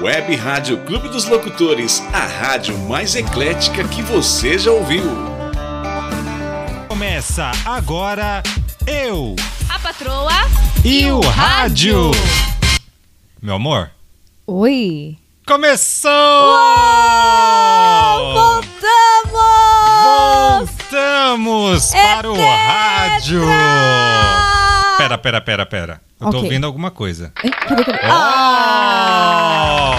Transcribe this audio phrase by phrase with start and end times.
[0.00, 5.02] Web Rádio Clube dos Locutores, a rádio mais eclética que você já ouviu.
[6.88, 8.42] Começa agora
[8.86, 9.36] eu
[9.68, 10.32] A patroa
[10.84, 12.10] e o rádio.
[13.42, 13.90] Meu amor,
[14.46, 15.16] Oi.
[15.46, 16.10] começou!
[18.32, 18.70] Voltamos!
[20.80, 23.42] Voltamos para o rádio.
[24.98, 26.00] Pera, pera, pera, pera.
[26.20, 26.42] Eu tô Ok.
[26.48, 27.32] ouvindo alguma coisa.
[27.66, 27.98] Cadê, cadê?
[28.06, 29.89] Oh!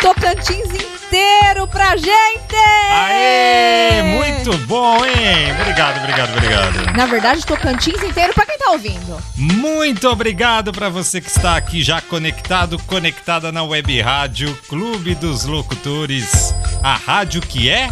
[0.00, 2.56] Tocantins inteiro pra gente!
[2.90, 4.02] Aê!
[4.02, 5.52] Muito bom, hein?
[5.60, 6.96] Obrigado, obrigado, obrigado.
[6.96, 9.22] Na verdade, Tocantins inteiro pra quem tá ouvindo.
[9.36, 15.44] Muito obrigado para você que está aqui já conectado, conectada na web rádio Clube dos
[15.44, 17.90] Locutores, a rádio que é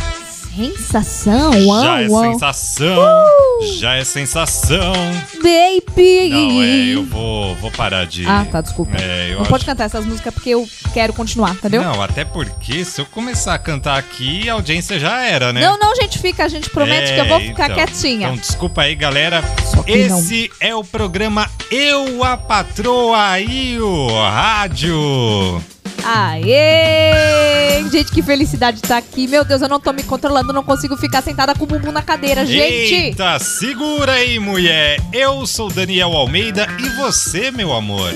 [0.66, 2.32] Sensação, já uau, é uau.
[2.32, 3.78] sensação, Uh!
[3.78, 4.92] já é sensação.
[5.36, 6.28] Baby!
[6.30, 8.26] Não, é, eu vou, vou parar de.
[8.26, 8.96] Ah, tá, desculpa.
[8.96, 11.82] É, Não acho- pode cantar essas músicas porque eu quero continuar, entendeu?
[11.82, 15.60] Não, até porque se eu começar a cantar aqui, a audiência já era, né?
[15.60, 17.76] Não, não, gente, fica, a gente promete É, que eu vou ficar então.
[17.76, 18.26] quietinha.
[18.28, 19.42] Então, desculpa aí, galera.
[19.86, 20.18] Que não.
[20.18, 25.62] Esse é o programa Eu, a Patroa e o Rádio.
[26.04, 27.88] Aê!
[27.90, 29.26] Gente, que felicidade estar aqui.
[29.26, 32.02] Meu Deus, eu não tô me controlando, não consigo ficar sentada com o bumbum na
[32.02, 32.94] cadeira, gente.
[32.94, 35.00] Eita, segura aí, mulher.
[35.12, 38.12] Eu sou Daniel Almeida e você, meu amor.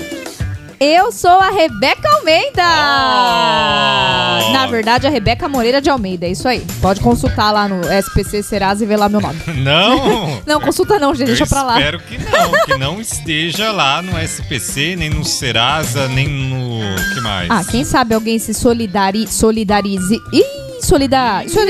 [0.85, 2.61] Eu sou a Rebeca Almeida.
[2.61, 4.51] Oh!
[4.51, 6.59] Na verdade, a Rebeca Moreira de Almeida, é isso aí.
[6.81, 9.39] Pode consultar lá no SPC Serasa e ver lá meu nome.
[9.63, 10.41] Não.
[10.45, 11.79] Não, consulta não, gente, deixa pra lá.
[11.79, 16.79] espero que não, que não esteja lá no SPC, nem no Serasa, nem no.
[17.13, 17.49] que mais?
[17.49, 20.21] Ah, quem sabe alguém se solidari solidarize.
[20.33, 20.43] Ih,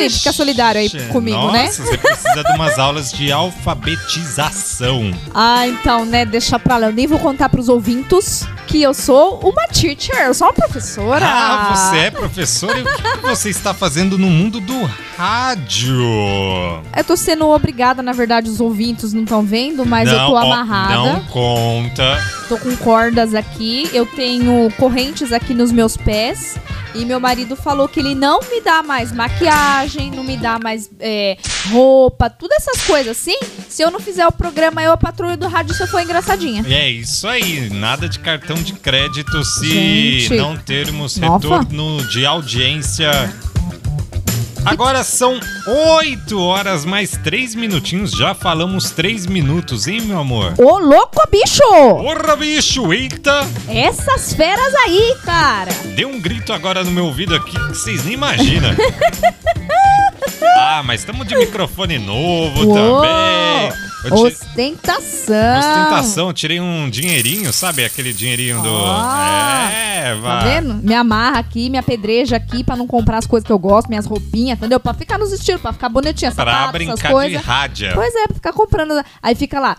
[0.01, 1.67] aí, fica solidário aí comigo, nossa, né?
[1.67, 5.13] você precisa de umas aulas de alfabetização.
[5.33, 6.87] Ah, então, né, deixa pra lá.
[6.87, 11.25] Eu nem vou contar pros ouvintes que eu sou uma teacher, eu sou uma professora.
[11.25, 12.79] Ah, você é professora?
[12.79, 15.95] E o que você está fazendo no mundo do rádio?
[16.95, 20.37] Eu tô sendo obrigada, na verdade, os ouvintes não estão vendo, mas eu tô ó,
[20.37, 20.93] amarrada.
[20.93, 22.19] Não conta.
[22.49, 26.57] Tô com cordas aqui, eu tenho correntes aqui nos meus pés.
[26.95, 30.91] E meu marido falou que ele não me dá mais maquiagem, não me dá mais
[30.99, 31.37] é,
[31.71, 33.35] roupa, tudo essas coisas assim.
[33.67, 36.63] Se eu não fizer o programa Eu, a Patrulha do Rádio, se eu for engraçadinha.
[36.67, 40.35] É isso aí, nada de cartão de crédito se Gente.
[40.35, 41.33] não termos Nossa.
[41.47, 43.11] retorno de audiência.
[44.65, 45.39] Agora são
[45.99, 50.53] 8 horas mais 3 minutinhos, já falamos 3 minutos, hein, meu amor?
[50.57, 51.61] Ô, louco, bicho!
[51.69, 53.45] Porra, bicho, eita!
[53.67, 55.71] Essas feras aí, cara!
[55.97, 58.69] Deu um grito agora no meu ouvido aqui que vocês nem imaginam.
[60.57, 62.73] ah, mas estamos de microfone novo Uou!
[63.01, 63.93] também.
[64.05, 65.59] Eu Ostentação!
[65.59, 67.85] Ostentação, tirei um dinheirinho, sabe?
[67.85, 68.69] Aquele dinheirinho do.
[68.85, 70.43] Ah, é, Tá vai.
[70.61, 70.73] vendo?
[70.75, 74.05] Me amarra aqui, me apedreja aqui pra não comprar as coisas que eu gosto, minhas
[74.05, 74.79] roupinhas, entendeu?
[74.79, 77.41] Pra ficar nos estilos, pra ficar bonitinha, Pra sapato, essas brincar de coisas.
[77.41, 77.91] rádio.
[77.93, 79.01] Pois é, pra ficar comprando.
[79.21, 79.77] Aí fica lá,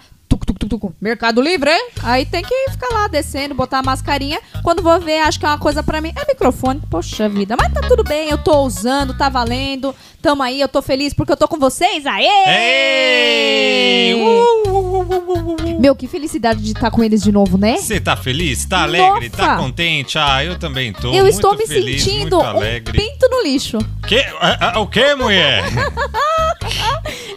[1.01, 1.89] Mercado Livre, hein?
[2.03, 4.41] Aí tem que ficar lá descendo, botar a mascarinha.
[4.63, 6.13] Quando vou ver, acho que é uma coisa pra mim.
[6.17, 7.55] É microfone, poxa vida.
[7.57, 9.95] Mas tá tudo bem, eu tô usando, tá valendo.
[10.25, 12.07] Tamo aí, eu tô feliz porque eu tô com vocês.
[12.07, 12.25] Aê!
[12.47, 14.15] Ei!
[14.15, 15.79] Uh, uh, uh.
[15.79, 17.77] Meu, que felicidade de estar com eles de novo, né?
[17.77, 18.65] Você tá feliz?
[18.65, 19.29] Tá alegre?
[19.29, 19.63] Tá Nossa!
[19.63, 20.17] contente?
[20.17, 21.13] Ah, eu também tô.
[21.13, 23.77] eu estou me feliz, sentindo um pinto no lixo.
[24.09, 24.21] Que?
[24.41, 25.63] Ah, ah, O que, mulher?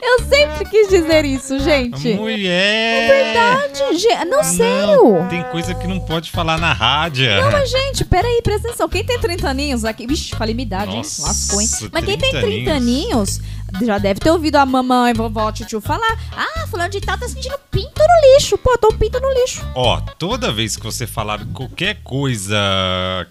[0.01, 2.13] Eu sempre quis dizer isso, gente.
[2.13, 3.09] mulher!
[3.09, 4.25] Verdade, gente.
[4.25, 5.27] Não, sério.
[5.29, 7.27] Tem coisa que não pode falar na rádio.
[7.29, 8.87] Não, mas, gente, peraí, presta atenção.
[8.87, 10.07] Quem tem 30 aninhos aqui.
[10.07, 10.97] Vixe, falei minha idade, hein?
[10.97, 11.67] Nossa, Lascou, hein?
[11.91, 13.41] Mas quem tem 30 30 aninhos
[13.85, 16.17] já deve ter ouvido a mamãe, vovó, tio falar.
[16.31, 18.57] Ah, fulano de tal tá sentindo pinto no lixo.
[18.57, 19.65] Pô, tô um pinto no lixo.
[19.75, 22.57] Ó, toda vez que você falar qualquer coisa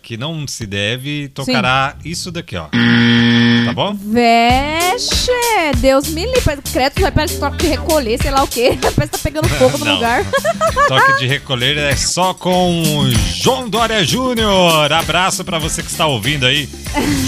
[0.02, 2.68] que não se deve, tocará isso daqui, ó.
[3.76, 3.96] Tá bom?
[4.00, 5.30] Vexe,
[5.76, 6.56] Deus me livre.
[6.72, 8.78] Credo, vai parece toque de recolher, sei lá o quê.
[8.80, 9.94] Parece que tá pegando fogo no Não.
[9.96, 10.24] lugar.
[10.88, 12.82] Toque de recolher é só com
[13.34, 14.90] João Dória Júnior.
[14.90, 16.66] Abraço pra você que está ouvindo aí.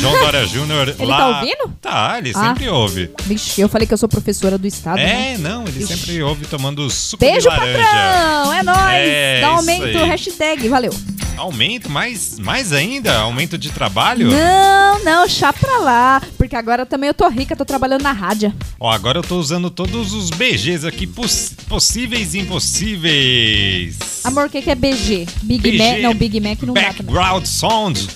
[0.00, 1.16] João Dória Júnior Ele lá.
[1.18, 1.68] tá ouvindo?
[1.82, 2.48] Tá, ele Ah.
[2.48, 3.10] sempre ouve.
[3.24, 4.96] Vixe, eu falei que eu sou professora do estado.
[4.96, 5.34] né?
[5.34, 7.78] É, não, ele sempre ouve tomando suco Beijo, de laranja.
[7.84, 8.54] patrão!
[8.54, 8.78] É nóis!
[8.94, 10.94] É, Dá um aumento, hashtag, valeu.
[11.38, 13.16] Aumento, mais, mais ainda?
[13.18, 14.30] Aumento de trabalho?
[14.30, 16.22] Não, não, chá pra lá.
[16.36, 18.52] Porque agora também eu tô rica, tô trabalhando na rádio.
[18.80, 23.96] Ó, agora eu tô usando todos os BGs aqui poss- possíveis e impossíveis.
[24.24, 25.26] Amor, o que, que é BG?
[25.42, 26.00] Big BG, Mac?
[26.00, 26.94] Não, Big Mac não dá também.
[27.14, 28.08] Background Sound.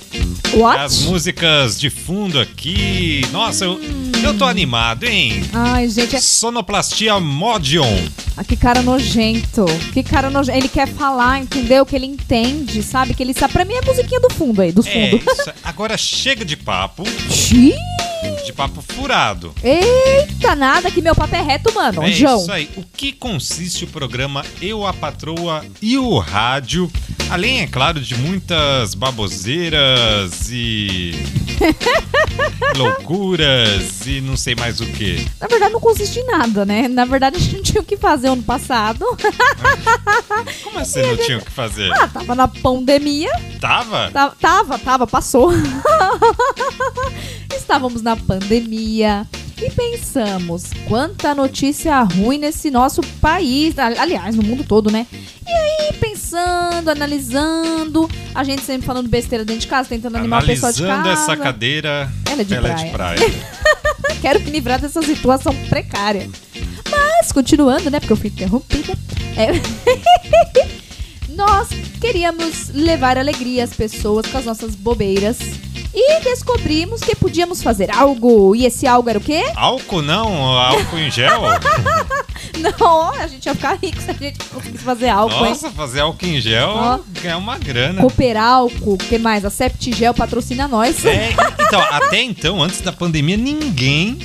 [0.54, 0.78] What?
[0.80, 3.22] As músicas de fundo aqui.
[3.32, 3.80] Nossa, eu,
[4.22, 5.42] eu tô animado, hein?
[5.52, 6.20] Ai, gente, é...
[6.20, 7.88] Sonoplastia Modion.
[8.36, 9.64] Ah, que cara nojento.
[9.94, 10.58] Que cara nojento.
[10.58, 11.86] Ele quer falar, entendeu?
[11.86, 13.11] Que ele entende, sabe?
[13.14, 13.52] Que ele sabe.
[13.52, 15.38] Pra mim é musiquinha do fundo aí, dos É, fundos.
[15.38, 15.52] isso.
[15.62, 17.74] Agora chega de papo, Xiii.
[18.52, 19.54] De papo furado.
[19.64, 22.02] Eita, nada que meu papo é reto, mano.
[22.02, 22.38] É João.
[22.38, 22.68] isso aí.
[22.76, 26.90] O que consiste o programa Eu, a Patroa e o Rádio?
[27.30, 31.14] Além, é claro, de muitas baboseiras e.
[32.76, 35.26] loucuras e não sei mais o que.
[35.40, 36.88] Na verdade, não consiste em nada, né?
[36.88, 39.00] Na verdade, a gente não tinha o que fazer ano passado.
[40.62, 41.90] Como assim não tinha o que fazer?
[41.92, 43.30] Ah, tava na pandemia.
[43.60, 44.10] Tava?
[44.10, 45.52] Tava, tava, tava, passou.
[47.56, 48.41] Estávamos na pandemia
[49.64, 55.06] e pensamos quanta notícia ruim nesse nosso país, ali- aliás, no mundo todo, né?
[55.46, 60.46] E aí, pensando, analisando, a gente sempre falando besteira dentro de casa, tentando animar o
[60.46, 61.32] pessoal de Analisando casa.
[61.32, 62.86] essa cadeira, Ela é de ela é praia.
[62.86, 63.20] de praia.
[64.20, 66.28] Quero me livrar dessa situação precária.
[66.90, 67.98] Mas, continuando, né?
[68.00, 68.94] Porque eu fui interrompida.
[69.36, 69.52] É.
[71.34, 71.68] Nós
[72.00, 75.38] queríamos levar alegria às pessoas com as nossas bobeiras.
[75.94, 78.54] E descobrimos que podíamos fazer algo.
[78.56, 79.42] E esse algo era o quê?
[79.56, 80.26] Álcool não?
[80.58, 81.42] Álcool em gel?
[82.58, 85.50] Não, a gente ia ficar rico se a gente conseguisse fazer álcool, hein?
[85.50, 86.98] Nossa, fazer álcool em gel Ó.
[87.20, 88.00] ganhar uma grana.
[88.02, 89.44] Cooper álcool, o que mais?
[89.44, 91.04] A Septigel patrocina nós.
[91.04, 94.18] É, então, até então, antes da pandemia, ninguém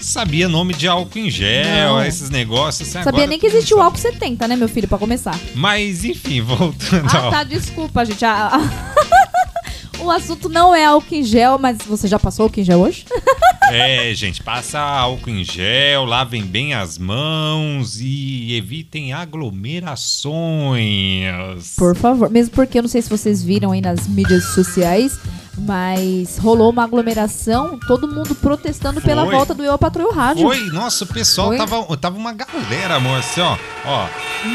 [0.00, 1.64] sabia nome de álcool em gel,
[1.96, 2.04] Não.
[2.04, 2.82] esses negócios.
[2.88, 5.38] assim, Sabia agora nem que existia o álcool 70, né, meu filho, pra começar.
[5.54, 7.30] Mas, enfim, voltando Ah, ao...
[7.30, 8.24] tá, desculpa, gente.
[8.24, 9.27] Ah, ah.
[10.00, 13.04] o assunto não é álcool em gel, mas você já passou álcool em gel hoje?
[13.70, 21.74] É, gente, passa álcool em gel, lavem bem as mãos e evitem aglomerações.
[21.76, 22.30] Por favor.
[22.30, 25.18] Mesmo porque eu não sei se vocês viram aí nas mídias sociais,
[25.58, 29.34] mas rolou uma aglomeração, todo mundo protestando pela Foi.
[29.34, 30.46] volta do Eu Patrulho Rádio.
[30.46, 31.58] Foi, nossa, o pessoal Foi?
[31.58, 33.54] tava, tava uma galera, amor, assim, ó.
[33.84, 34.06] Ó,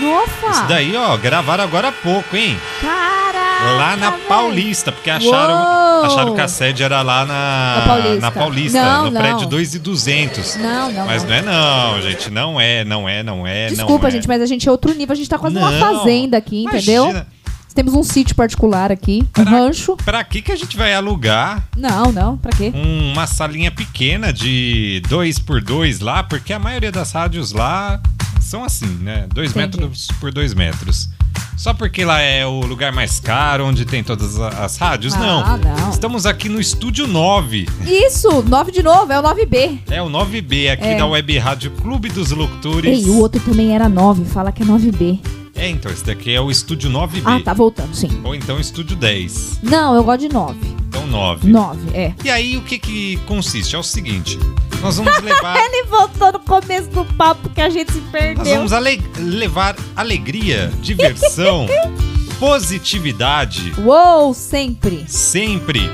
[0.02, 0.50] Nossa!
[0.52, 2.58] isso daí, ó, gravaram agora há pouco, hein?
[2.82, 3.33] Caraca!
[3.78, 4.12] Lá na.
[4.14, 6.06] Paulista, porque acharam, Uou!
[6.06, 8.20] acharam que a sede era lá na, Na Paulista.
[8.22, 9.22] na Paulista, Não, no não.
[9.22, 10.56] prédio 2 e 200.
[10.58, 11.30] Não, não, Mas não.
[11.30, 14.12] não é não, gente, não é, não é, não é, Desculpa, não é.
[14.12, 15.14] gente, mas a gente é outro nível.
[15.14, 17.04] A gente tá quase numa fazenda aqui, entendeu?
[17.06, 17.28] Imagina,
[17.76, 19.98] Temos um sítio particular aqui, um Pra- rancho.
[20.06, 22.72] Pra que que a gente vai alugar Não, não, pra quê?
[23.12, 26.22] uma salinha pequena de 2 por 2 lá?
[26.24, 28.00] Porque a maioria das rádios lá
[28.40, 29.26] são assim, né?
[29.34, 29.78] 2 Entendi.
[29.80, 31.10] metros por 2 metros.
[31.58, 35.14] Só porque lá é o lugar mais caro, onde tem todas as rádios?
[35.14, 35.58] Ah, não.
[35.58, 35.90] não.
[35.90, 37.68] Estamos aqui no Estúdio 9.
[37.86, 39.80] Isso, 9 de novo, é o 9B.
[39.90, 40.98] É o 9B aqui É.
[40.98, 42.92] da Web Rádio Clube dos Locutores.
[42.92, 45.20] Ei, o outro também era 9, fala que é 9B.
[45.56, 47.22] É, então, esse daqui é o Estúdio 9B.
[47.26, 48.10] Ah, tá voltando, sim.
[48.24, 49.60] Ou então Estúdio 10.
[49.62, 50.58] Não, eu gosto de 9.
[50.94, 51.48] Então 9.
[51.50, 52.14] 9, é.
[52.24, 53.76] E aí, o que que consiste?
[53.76, 54.38] É o seguinte,
[54.80, 55.58] nós vamos levar...
[55.58, 58.46] Ele voltou no começo do papo que a gente se Nós perdeu.
[58.46, 61.66] vamos ale- levar alegria, diversão,
[62.40, 65.04] positividade, Uou, sempre.
[65.08, 65.90] sempre.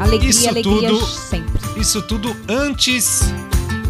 [0.00, 1.80] Alegria, Isso alegria, tudo- sempre.
[1.80, 3.22] Isso tudo antes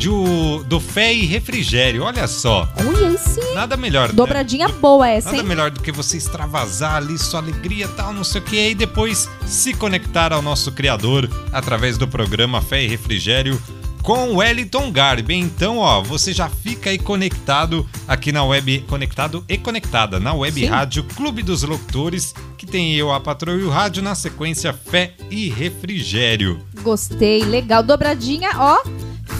[0.05, 2.03] de o- do fé e refrigério.
[2.03, 3.55] Olha só, Ui, aí sim.
[3.55, 4.09] nada melhor.
[4.09, 4.15] né?
[4.15, 5.49] Dobradinha boa essa, Nada hein?
[5.49, 9.31] melhor do que você extravasar ali sua alegria tal, não sei o que, e depois
[9.47, 13.59] se conectar ao nosso Criador através do programa Fé e Refrigério
[14.03, 15.35] com o Wellington Garbi.
[15.37, 20.61] Então, ó, você já fica aí conectado aqui na web, conectado e conectada na web
[20.61, 20.67] Sim.
[20.67, 25.15] rádio Clube dos Locutores, que tem eu, a patroa e o rádio na sequência Fé
[25.31, 26.61] e Refrigério.
[26.82, 27.82] Gostei, legal.
[27.82, 28.82] Dobradinha, ó,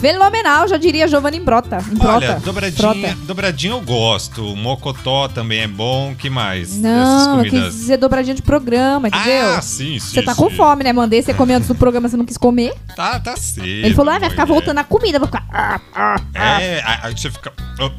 [0.04, 1.78] fenomenal, já diria Giovanni Imbrota.
[1.90, 2.16] Imbrota.
[2.16, 3.16] Olha, dobradinha, Frota.
[3.23, 4.54] dobradinha eu gosto.
[4.54, 6.14] Mocotó também é bom.
[6.14, 6.76] Que mais?
[6.76, 9.54] Não, eu quis dizer dobradinha de programa, entendeu?
[9.54, 10.14] Ah, sim, sim.
[10.14, 10.56] Você tá com sim.
[10.56, 10.92] fome, né?
[10.92, 12.75] Mandei você comer antes do programa, você não quis comer.
[12.94, 13.66] Tá, tá cedo.
[13.66, 15.46] Ele falou, ah, vai ficar voltando a comida, vou ficar...
[15.50, 16.62] ah, ah, ah.
[16.62, 17.50] É, aí você fica.
[17.80, 17.90] oh.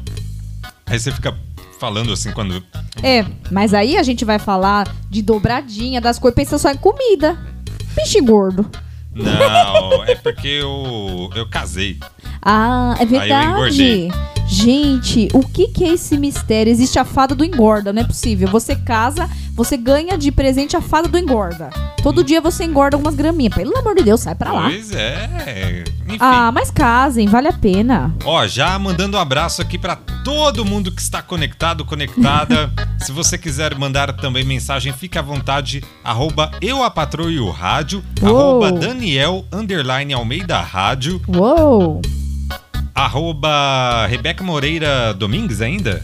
[0.88, 1.36] Aí você fica
[1.80, 2.62] falando assim quando.
[3.02, 7.36] É, mas aí a gente vai falar de dobradinha, das coisas, pensa só em comida.
[7.96, 8.70] Peixe gordo.
[9.16, 11.98] Não, é porque eu, eu casei.
[12.42, 14.08] Ah, é verdade.
[14.48, 16.70] Gente, o que, que é esse mistério?
[16.70, 18.46] Existe a fada do engorda, não é possível.
[18.48, 21.70] Você casa, você ganha de presente a fada do engorda.
[22.02, 23.54] Todo dia você engorda algumas graminhas.
[23.54, 24.68] Pelo amor de Deus, sai pra lá.
[24.68, 25.82] Pois é.
[26.06, 26.18] Enfim.
[26.20, 28.14] Ah, mas casem, vale a pena.
[28.24, 32.68] Ó, já mandando um abraço aqui pra todo mundo que está conectado, conectada.
[32.98, 35.84] Se você quiser mandar também mensagem, fique à vontade.
[36.02, 38.02] Arroba eu a patroa e o rádio.
[38.20, 38.64] Uou.
[38.64, 41.22] Arroba Daniel underline Almeida Rádio.
[41.28, 42.02] Uou!
[42.92, 46.02] Arroba Rebeca Moreira Domingues ainda?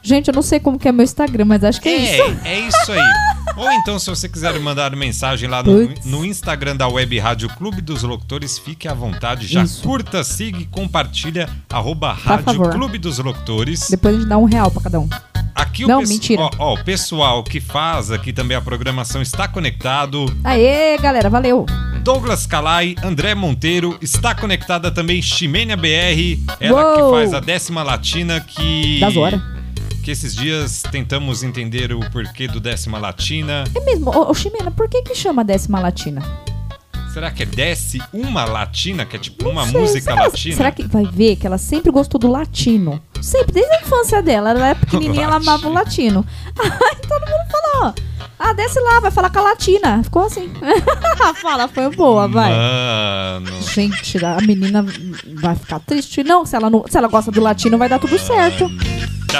[0.00, 2.38] Gente, eu não sei como que é meu Instagram, mas acho que é, É, isso.
[2.44, 3.00] é isso aí.
[3.56, 7.80] Ou então, se você quiser mandar mensagem lá no, no Instagram da Web Rádio Clube
[7.80, 9.46] dos Locutores, fique à vontade.
[9.46, 9.82] Já Isso.
[9.82, 11.48] curta, siga e compartilha.
[11.70, 12.68] Arroba Rádio.
[12.70, 13.88] Clube dos Locutores.
[13.88, 15.08] Depois a gente dá um real pra cada um.
[15.54, 16.42] Aqui Não, o, mentira.
[16.42, 20.26] Ó, ó, o pessoal que faz aqui também a programação está conectado.
[20.42, 21.64] Aê, galera, valeu.
[22.02, 26.94] Douglas Calai, André Monteiro, está conectada também Ximênia BR, ela Uou!
[26.94, 28.98] que faz a décima latina que.
[29.00, 29.40] Das horas.
[30.04, 33.64] Que esses dias tentamos entender o porquê do décima latina.
[33.74, 36.22] É mesmo, ô, ô Ximena, por que que chama décima latina?
[37.14, 40.56] Será que é desce uma latina, que é tipo Não uma sei, música será, latina?
[40.56, 43.00] Será que vai ver que ela sempre gostou do latino?
[43.22, 44.50] Sempre, desde a infância dela.
[44.50, 46.26] Ela era pequenininha, ela amava o latino.
[46.60, 47.94] Aí todo mundo falou,
[48.38, 50.02] ah, desce lá, vai falar com a latina.
[50.02, 50.52] Ficou assim.
[51.18, 52.50] a fala foi boa, vai.
[52.50, 53.62] Mano.
[53.62, 54.84] Gente, a menina
[55.40, 56.22] vai ficar triste.
[56.22, 58.70] Não, se ela, não, se ela gosta do latino, vai dar tudo certo.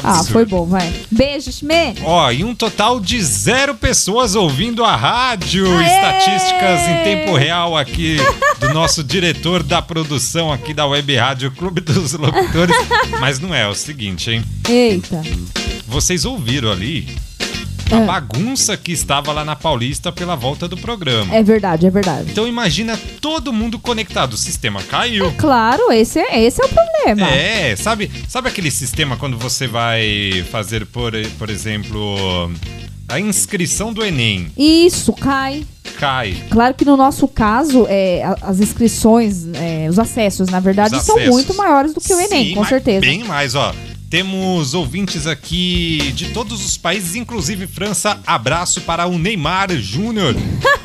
[0.03, 0.33] Ah, absurdo.
[0.33, 0.93] foi bom, vai.
[1.11, 1.95] Beijo, Ximê.
[2.03, 5.67] Ó, e um total de zero pessoas ouvindo a rádio.
[5.67, 5.87] Aê!
[5.87, 8.17] Estatísticas em tempo real aqui
[8.61, 12.77] do nosso diretor da produção aqui da Web Rádio Clube dos Locutores.
[13.21, 14.45] Mas não é, é o seguinte, hein?
[14.69, 15.23] Eita.
[15.87, 17.09] Vocês ouviram ali
[17.91, 18.05] a É.
[18.07, 21.35] bagunça que estava lá na Paulista pela volta do programa.
[21.35, 22.31] É verdade, é verdade.
[22.31, 24.35] Então imagina todo mundo conectado.
[24.35, 25.33] O sistema caiu.
[25.37, 27.29] Claro, esse é, esse é o problema.
[27.31, 32.51] É, sabe, sabe aquele sistema quando você vai fazer, por, por exemplo,
[33.09, 34.51] a inscrição do Enem?
[34.57, 35.65] Isso, cai.
[35.99, 36.37] Cai.
[36.51, 41.03] Claro que no nosso caso, é, a- as inscrições, é, os acessos, na verdade, Os
[41.05, 41.33] são acessos.
[41.35, 43.01] muito maiores do que o Enem, Sim, com certeza.
[43.01, 43.73] Bem mais, ó.
[44.19, 48.21] Temos ouvintes aqui de todos os países, inclusive França.
[48.25, 50.37] Abraço para o Neymar Júnior.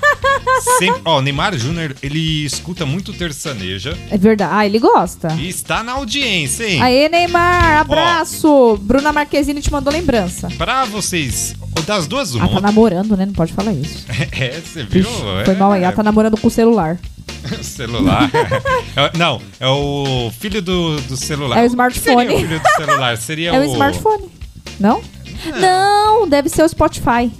[0.80, 4.52] Sempre- ó, o Neymar Júnior, ele escuta muito terçaneja É verdade.
[4.52, 5.32] Ah, ele gosta.
[5.36, 6.82] e está na audiência, hein?
[6.82, 8.80] Aê, Neymar, abraço.
[8.82, 10.48] Bruna Marquezine te mandou lembrança.
[10.58, 11.54] Pra vocês,
[11.86, 12.62] das duas Ah, tá uma.
[12.62, 13.28] namorando, né?
[13.28, 14.08] Não pode falar isso.
[14.32, 15.02] É, você viu?
[15.02, 15.12] Ixi,
[15.46, 15.84] foi É, mal aí.
[15.84, 16.98] Ela tá namorando com o celular.
[17.64, 18.30] celular.
[18.96, 21.60] É- não, é o filho do, do celular.
[21.60, 22.28] É o smartphone.
[22.30, 23.18] Seria o filho do celular.
[23.18, 24.30] Seria É o o smartphone.
[24.80, 25.02] Não?
[25.60, 27.32] Não, deve ser o Spotify.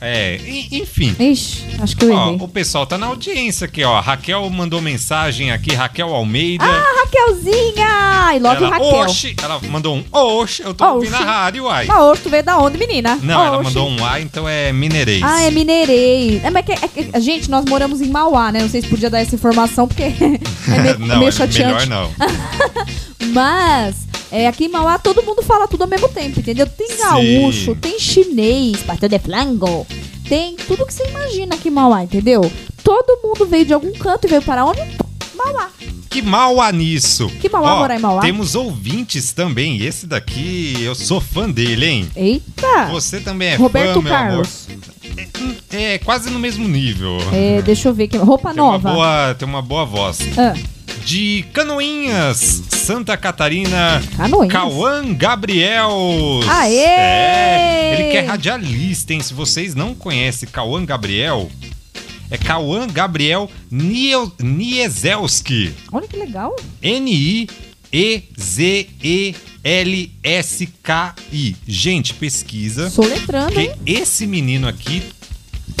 [0.00, 1.14] É, en- enfim.
[1.18, 2.38] Ixi, acho que eu Ó, errei.
[2.40, 4.00] o pessoal tá na audiência aqui, ó.
[4.00, 6.64] Raquel mandou mensagem aqui, Raquel Almeida.
[6.64, 8.34] Ah, Raquelzinha!
[8.34, 8.88] I love ela, Raquel.
[9.00, 10.94] oxe, ela mandou um oxe, eu tô Oxe.
[10.94, 11.86] ouvindo a rádio, uai.
[11.86, 13.18] Mas hoje tu veio da onde, menina?
[13.22, 13.64] Não, ela Oxe.
[13.64, 15.22] mandou um A, então é mineirês.
[15.22, 16.44] Ah, é mineirês.
[16.44, 18.60] É, mas que, é que- gente, nós moramos em Mauá, né?
[18.60, 20.02] Não sei se podia dar essa informação, porque
[20.72, 21.58] é meio, não, meio é chateante.
[21.62, 22.10] melhor não.
[23.32, 26.66] Mas, é, aqui em Mauá todo mundo fala tudo ao mesmo tempo, entendeu?
[26.66, 26.96] Tem Sim.
[26.98, 29.86] gaúcho, tem chinês, pastel de flango,
[30.28, 32.50] tem tudo que você imagina aqui em Mauá, entendeu?
[32.82, 34.80] Todo mundo veio de algum canto e veio para onde?
[35.36, 35.70] Mauá.
[36.10, 37.28] Que mal há nisso.
[37.40, 38.22] Que mal há Ó, morar em Mauá?
[38.22, 39.82] Temos ouvintes também.
[39.82, 42.10] Esse daqui, eu sou fã dele, hein?
[42.16, 42.86] Eita!
[42.90, 44.66] Você também é Roberto fã, meu Carlos.
[44.68, 44.78] amor.
[45.70, 47.18] É, é quase no mesmo nível.
[47.32, 48.16] É, deixa eu ver aqui.
[48.16, 48.90] Roupa Tem uma, nova.
[48.92, 50.18] boa, tem uma boa voz.
[50.38, 50.54] Ah,
[51.08, 54.52] De Canoinhas, Santa Catarina, Canoinhas.
[54.52, 55.90] Cauã Gabriel.
[56.46, 56.74] Aê!
[56.84, 59.20] É, ele que é radialista, hein?
[59.22, 61.50] Se vocês não conhecem Cauã Gabriel,
[62.30, 65.72] é Cauã Gabriel Niel- Niezelski.
[65.90, 66.54] Olha que legal.
[70.28, 71.56] N-I-E-Z-E-L-S-K-I.
[71.66, 72.90] Gente, pesquisa.
[72.90, 73.72] Soletrando, hein?
[73.82, 75.02] Que esse menino aqui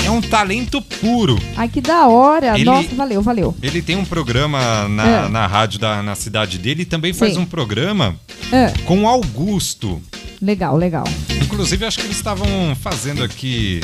[0.08, 1.38] é um talento puro.
[1.56, 2.54] Ai, que da hora.
[2.54, 3.54] Ele- Nossa, valeu, valeu.
[3.62, 5.28] Ele tem um programa na, É.
[5.28, 7.40] na rádio da, na cidade dele e também faz Sim.
[7.40, 8.16] um programa
[8.52, 10.00] Ah, com Augusto.
[10.40, 11.04] legal, legal.
[11.42, 12.46] Inclusive, acho que eles estavam
[12.80, 13.80] fazendo aqui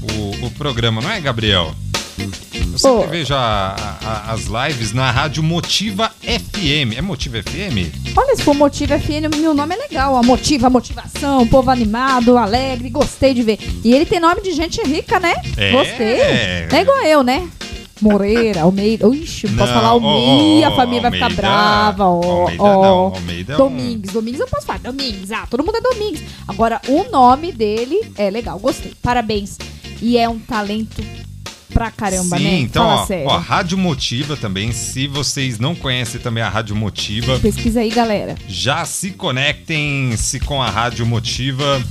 [0.00, 1.74] o, o programa, não é, Gabriel?
[2.18, 3.08] Eu sempre Ô.
[3.08, 6.94] vejo a- a- as lives na rádio Motiva FM.
[6.96, 7.90] É Motiva FM?
[8.14, 10.16] Olha, se for Motiva FN, meu nome é legal.
[10.16, 13.58] A Motiva, a motivação, povo animado, alegre, gostei de ver.
[13.82, 15.34] E ele tem nome de gente rica, né?
[15.56, 15.72] É.
[15.72, 16.18] Gostei.
[16.70, 17.48] Não é igual eu, né?
[18.02, 19.06] Moreira, Almeida.
[19.08, 22.40] Ixi, não posso falar Almeida, a família vai ficar Almeida- brava, ó.
[22.42, 23.14] Almeida ó.
[23.14, 26.22] Almeida é Domingues, Domingues eu posso falar, Domingues, ah, todo mundo é Domingues.
[26.48, 29.56] Agora, o nome dele é legal, gostei, parabéns.
[30.00, 31.00] E é um talento
[31.72, 32.58] pra caramba, Sim, né?
[32.60, 33.26] então, Fala ó, sério.
[33.28, 34.72] ó, Rádio Motiva também.
[34.72, 38.34] Se vocês não conhecem também a Rádio Motiva, Pesquisa aí, galera.
[38.48, 41.82] já se conectem-se com a Rádio Motiva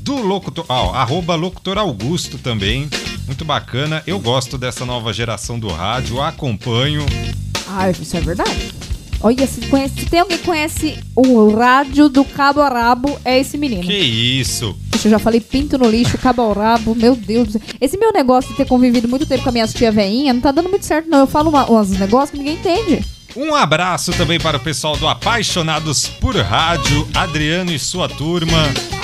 [0.00, 2.88] do locutor, ó, arroba locutor Augusto também.
[3.26, 4.02] Muito bacana.
[4.06, 7.04] Eu gosto dessa nova geração do rádio, acompanho.
[7.68, 8.72] Ah, isso é verdade.
[9.26, 13.40] Olha, se, conhece, se tem alguém que conhece o rádio do cabo a rabo, é
[13.40, 13.82] esse menino.
[13.82, 14.72] Que isso?
[15.04, 17.60] Eu já falei pinto no lixo, cabo ao rabo, meu Deus do céu.
[17.80, 20.52] Esse meu negócio de ter convivido muito tempo com a minha tia veinha não tá
[20.52, 21.18] dando muito certo, não.
[21.18, 23.04] Eu falo uma, uns negócios que ninguém entende.
[23.36, 28.56] Um abraço também para o pessoal do Apaixonados por Rádio, Adriano e sua turma.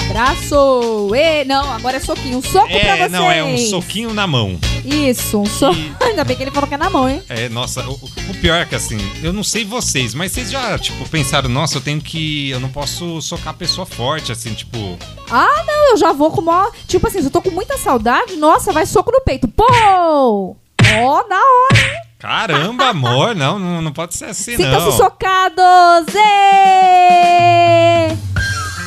[0.08, 1.10] Abraço!
[1.14, 2.38] E, não, agora é soquinho.
[2.38, 3.12] Um soco pra É, vocês.
[3.12, 4.58] não, é um soquinho na mão.
[4.84, 5.74] Isso, um soco.
[5.78, 7.22] E- Ainda bem que ele falou que é na mão, hein?
[7.28, 10.78] É, nossa, o, o pior é que assim, eu não sei vocês, mas vocês já,
[10.78, 12.50] tipo, pensaram, nossa, eu tenho que.
[12.50, 14.98] Eu não posso socar a pessoa forte, assim, tipo.
[15.30, 16.70] Ah, não, eu já vou com mó.
[16.86, 19.46] Tipo assim, se eu tô com muita saudade, nossa, vai soco no peito.
[19.48, 19.64] Pô!
[20.94, 22.02] Ó, na hora, hein?
[22.22, 24.92] Caramba, amor, não, não, não pode ser assim, Sintam-se não.
[24.92, 26.14] socados!
[26.14, 27.52] Ê!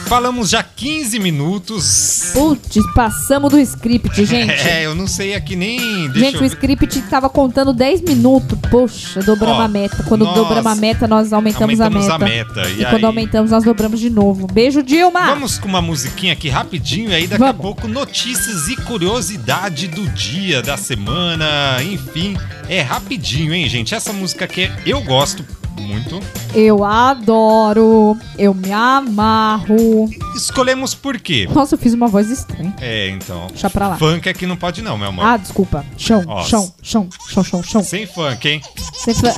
[0.08, 2.30] Falamos já 15 minutos.
[2.34, 4.52] Putz, passamos do script, gente.
[4.52, 5.80] É, eu não sei aqui nem.
[6.14, 8.58] Gente, o script tava contando 10 minutos.
[8.70, 10.04] Poxa, dobramos Ó, a meta.
[10.04, 12.54] Quando nós dobramos a meta, nós aumentamos, aumentamos a a meta.
[12.62, 14.46] meta, e E, quando aí- aumentamos, nós dobramos de novo.
[14.48, 15.26] Beijo, Dilma!
[15.28, 17.60] Vamos com uma musiquinha aqui rapidinho, e aí daqui Vamos.
[17.60, 22.38] a pouco notícias e curiosidade do dia, da semana, enfim.
[22.70, 23.96] É rapidinho, hein, gente?
[23.96, 25.44] Essa música aqui eu gosto
[25.82, 26.20] muito.
[26.54, 28.18] Eu adoro.
[28.38, 30.10] Eu me amarro.
[30.36, 31.48] Escolhemos por quê?
[31.52, 32.74] Nossa, eu fiz uma voz estranha.
[32.82, 33.48] É, então.
[33.48, 33.98] Deixa pra lá.
[33.98, 35.26] Funk aqui não pode não, meu amor.
[35.26, 35.86] Ah, desculpa.
[35.98, 37.84] Chão, Ó, chão, chão, chão, chão, chão.
[37.84, 38.62] Sem funk, hein?
[38.94, 39.34] Você fa-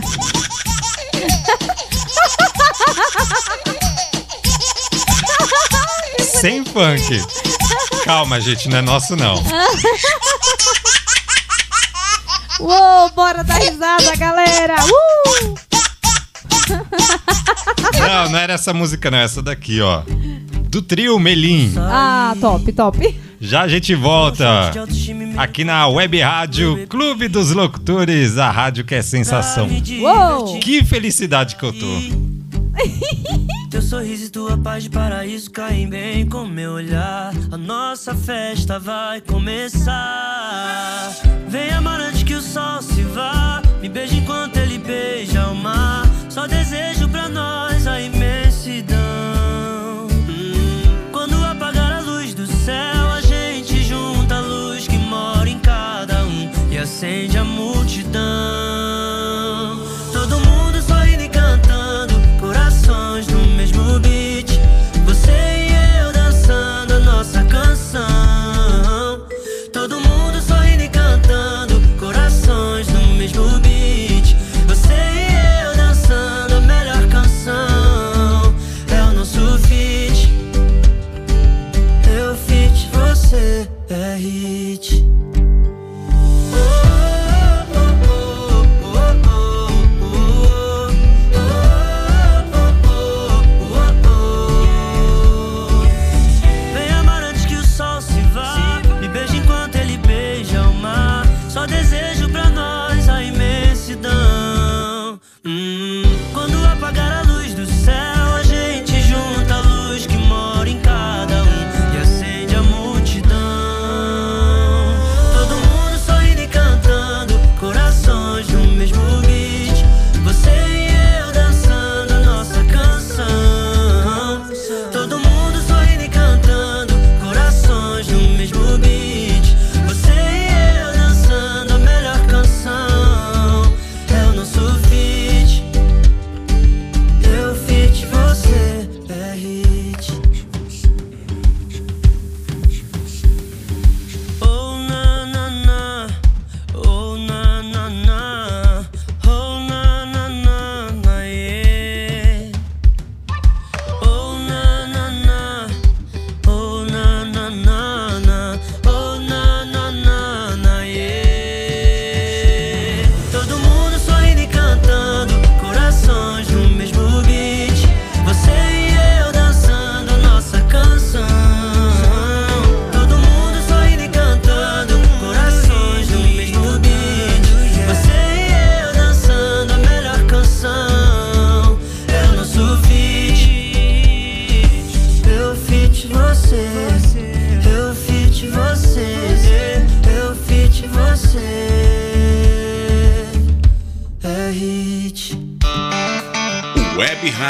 [6.39, 7.21] Sem funk.
[8.03, 9.35] Calma, gente, não é nosso não.
[12.59, 14.75] Uou, bora dar risada, galera!
[14.85, 15.56] Uh!
[16.67, 20.03] Não, não era essa música não, essa daqui, ó.
[20.69, 21.73] Do trio Melim.
[21.77, 23.19] Ah, top, top.
[23.39, 24.71] Já a gente volta
[25.37, 29.67] aqui na Web Rádio Clube dos Locutores, a rádio que é sensação.
[30.01, 30.59] Uou!
[30.59, 32.37] Que felicidade que eu tô.
[33.69, 37.33] Teu sorriso e tua paz de paraíso caem bem com meu olhar.
[37.51, 41.13] A nossa festa vai começar.
[41.47, 43.61] Venha, mano, antes que o sol se vá.
[43.81, 46.06] Me beije enquanto ele beija o mar.
[46.37, 48.97] Só desejo pra nós a imensidão.
[51.11, 56.23] Quando apagar a luz do céu, a gente junta a luz que mora em cada
[56.25, 57.36] um e acende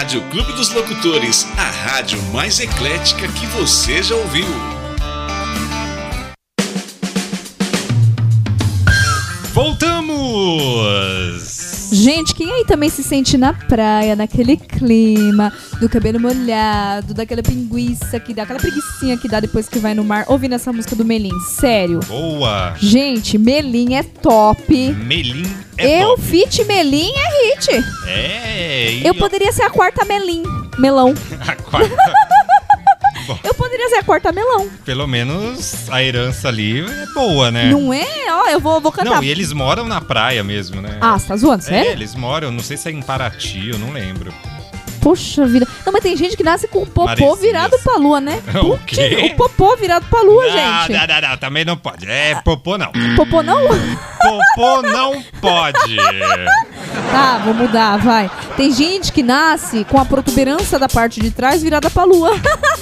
[0.08, 4.77] Rádio Clube dos Locutores, a rádio mais eclética que você já ouviu.
[12.68, 18.60] Também se sente na praia, naquele clima, do cabelo molhado, daquela pinguiça que dá, aquela
[18.60, 21.32] preguiçinha que dá depois que vai no mar, ouvindo essa música do Melim?
[21.60, 22.02] Sério.
[22.02, 22.76] Boa!
[22.78, 24.94] Gente, Melim é top.
[24.94, 25.46] Melim
[25.78, 26.22] é eu top.
[26.24, 27.86] fit Melim é hit.
[28.08, 30.44] É, Eu poderia ser a quarta Melim.
[30.78, 31.14] Melão.
[31.48, 31.96] a quarta.
[33.28, 33.40] Bom.
[33.44, 34.70] Eu poderia ser a quarta melão.
[34.86, 37.70] Pelo menos a herança ali é boa, né?
[37.70, 38.06] Não é?
[38.30, 39.16] Ó, eu vou, vou cantar.
[39.16, 40.98] Não, e eles moram na praia mesmo, né?
[41.02, 41.64] Ah, você tá zoando?
[41.64, 41.92] É, Sério?
[41.92, 44.34] eles moram, não sei se é em Paraty, eu não lembro.
[45.02, 45.68] Poxa vida.
[45.86, 47.40] Não, mas tem gente que nasce com o popô Maresias.
[47.40, 48.42] virado pra lua, né?
[48.64, 49.32] O quê?
[49.34, 50.92] O popô virado pra lua, não, gente.
[50.94, 52.10] não, não, não, também não pode.
[52.10, 52.92] É popô não.
[53.16, 53.62] Popô não?
[53.68, 55.98] Popô não pode.
[57.12, 58.30] Tá, vou mudar, vai.
[58.56, 62.32] Tem gente que nasce com a protuberância da parte de trás virada pra lua.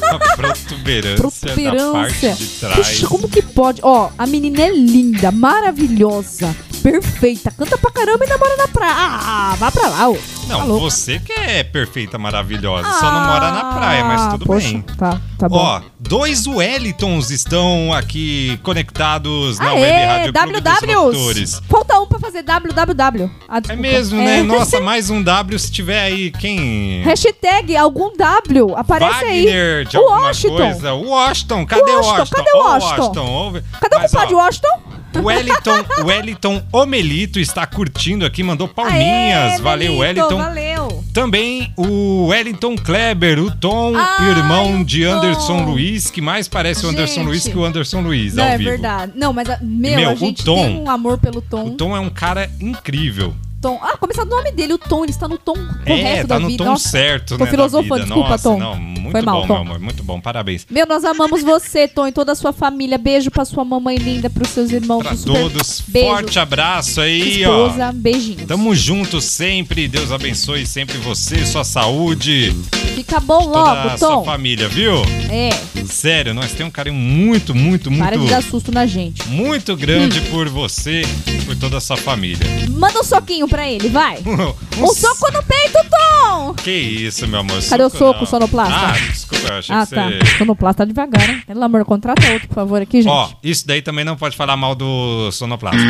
[0.10, 2.34] A protuberância, da parte Protuberância.
[2.34, 2.76] de trás.
[2.76, 3.82] Puxa, como que pode?
[3.84, 6.56] Ó, a menina é linda, maravilhosa,
[6.92, 8.94] perfeita, canta pra caramba e ainda mora na praia.
[8.96, 10.18] Ah, vá pra lá, ô.
[10.48, 12.88] Não, Tá você que é perfeita, maravilhosa.
[13.00, 14.82] Só não mora na praia, mas tudo Ah, poxa, bem.
[14.96, 15.58] Tá, tá bom.
[15.58, 20.34] Ó, dois Wellingtons estão aqui conectados na Web Aê, Rádio.
[20.34, 21.62] WWs.
[21.68, 23.32] Falta um pra fazer www.
[23.50, 24.24] Ah, É mesmo, É.
[24.26, 24.44] né?
[24.44, 26.30] Nossa, mais um W se tiver aí.
[26.30, 27.02] Quem?
[27.02, 29.86] Hashtag algum W, aparece Wagner aí.
[29.86, 30.56] de Washington.
[30.58, 30.94] coisa.
[30.94, 32.36] Washington, cadê o Washington, Washington?
[32.44, 33.26] cadê Washington?
[33.26, 33.64] ouve.
[33.82, 34.85] Cadê o compadre Washington?
[35.20, 39.54] O Wellington, o Wellington Omelito está curtindo aqui, mandou palminhas.
[39.54, 40.38] Aê, Valeu, Wellington.
[40.38, 41.04] Valeu.
[41.14, 45.12] Também o Wellington Kleber, o Tom, Ai, irmão o de Tom.
[45.12, 47.26] Anderson Luiz, que mais parece o Anderson Gente.
[47.26, 48.70] Luiz que o Anderson Luiz, Não, ao é vivo.
[48.72, 49.12] verdade.
[49.16, 51.68] Não, mas, a- meu, Meu, a o gente Tom- tem um amor pelo Tom.
[51.68, 53.34] O Tom é um cara incrível.
[53.62, 53.80] Tom.
[53.82, 56.40] Ah, começar do nome dele, o Tom, ele está no tom correto é, tá da
[56.40, 56.64] no vida.
[56.64, 56.88] tom Nossa.
[56.90, 57.50] certo, tô né?
[57.50, 58.60] filosofando, desculpa, Nossa, Tom.
[58.60, 58.76] Não,
[59.06, 59.54] muito Foi mal, bom, Tom.
[59.54, 60.66] meu amor, muito bom, parabéns.
[60.70, 62.98] Meu, nós amamos você, Tom, e toda a sua família.
[62.98, 65.04] Beijo pra sua mamãe linda, pros seus irmãos.
[65.04, 66.10] Pra super- todos, Beijo.
[66.10, 67.68] forte abraço aí, ó.
[67.68, 68.46] Esposa, beijinhos.
[68.48, 72.56] Tamo junto sempre, Deus abençoe sempre você, sua saúde,
[72.96, 74.24] Fica bom toda logo, a sua Tom.
[74.26, 74.96] família, viu?
[75.30, 75.50] É,
[75.86, 79.28] Sério, nós temos um carinho muito, muito, para de dar muito, susto na gente.
[79.30, 81.04] muito grande por você,
[81.46, 82.46] por toda a sua família.
[82.72, 84.18] Manda um soquinho pra ele, vai.
[84.26, 86.54] Um Um soco no peito, Tom!
[86.56, 87.62] Que isso, meu amor?
[87.64, 88.26] Cadê o soco, não.
[88.26, 88.74] sonoplasta?
[88.76, 90.10] Ah, desculpa, eu achei Ah, que tá.
[90.10, 90.38] você...
[90.38, 91.44] Sonoplasta tá devagar, né?
[91.48, 93.12] Pelo amor, contrata outro, por favor, aqui, gente.
[93.12, 95.80] Ó, isso daí também não pode falar mal do sonoplasta.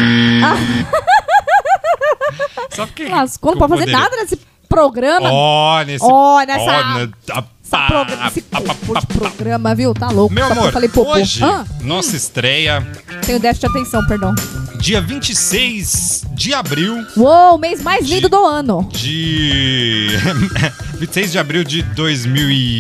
[2.72, 3.06] Só porque...
[3.06, 5.30] Lascou, não pode fazer poderia- nada nesse programa.
[5.32, 6.04] Ó, nesse...
[6.06, 7.46] Ó, nessa- ó, na- a- Essa
[7.78, 9.94] pá, progra- esse pá, pá, pá, programa, viu?
[9.94, 10.34] Tá louco.
[10.34, 11.12] Meu amor, falei popô.
[11.14, 12.86] hoje, Ah, nossa estreia,
[13.26, 14.34] tenho déficit de atenção, perdão.
[14.80, 18.88] dia 26 de abril Uou, mês mais lindo do ano.
[18.92, 20.08] de...
[21.00, 22.80] 26 de abril de 2000 e...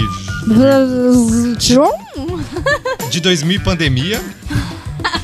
[3.09, 4.21] De 2000 e pandemia.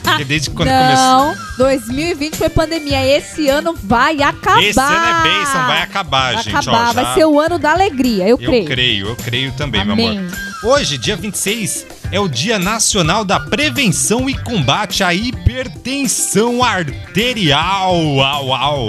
[0.03, 0.95] Porque desde quando começou...
[0.95, 3.05] Não, 2020 foi pandemia.
[3.05, 4.61] Esse ano vai acabar.
[4.63, 6.55] Esse ano é bênção, vai acabar, Vai gente.
[6.55, 7.01] acabar, ó, já...
[7.01, 8.65] vai ser o ano da alegria, eu Eu creio.
[8.65, 10.17] creio, eu creio também, meu Amém.
[10.19, 10.31] amor.
[10.63, 17.95] Hoje, dia 26, é o Dia Nacional da Prevenção e Combate à Hipertensão Arterial.
[18.15, 18.87] Uau, uau.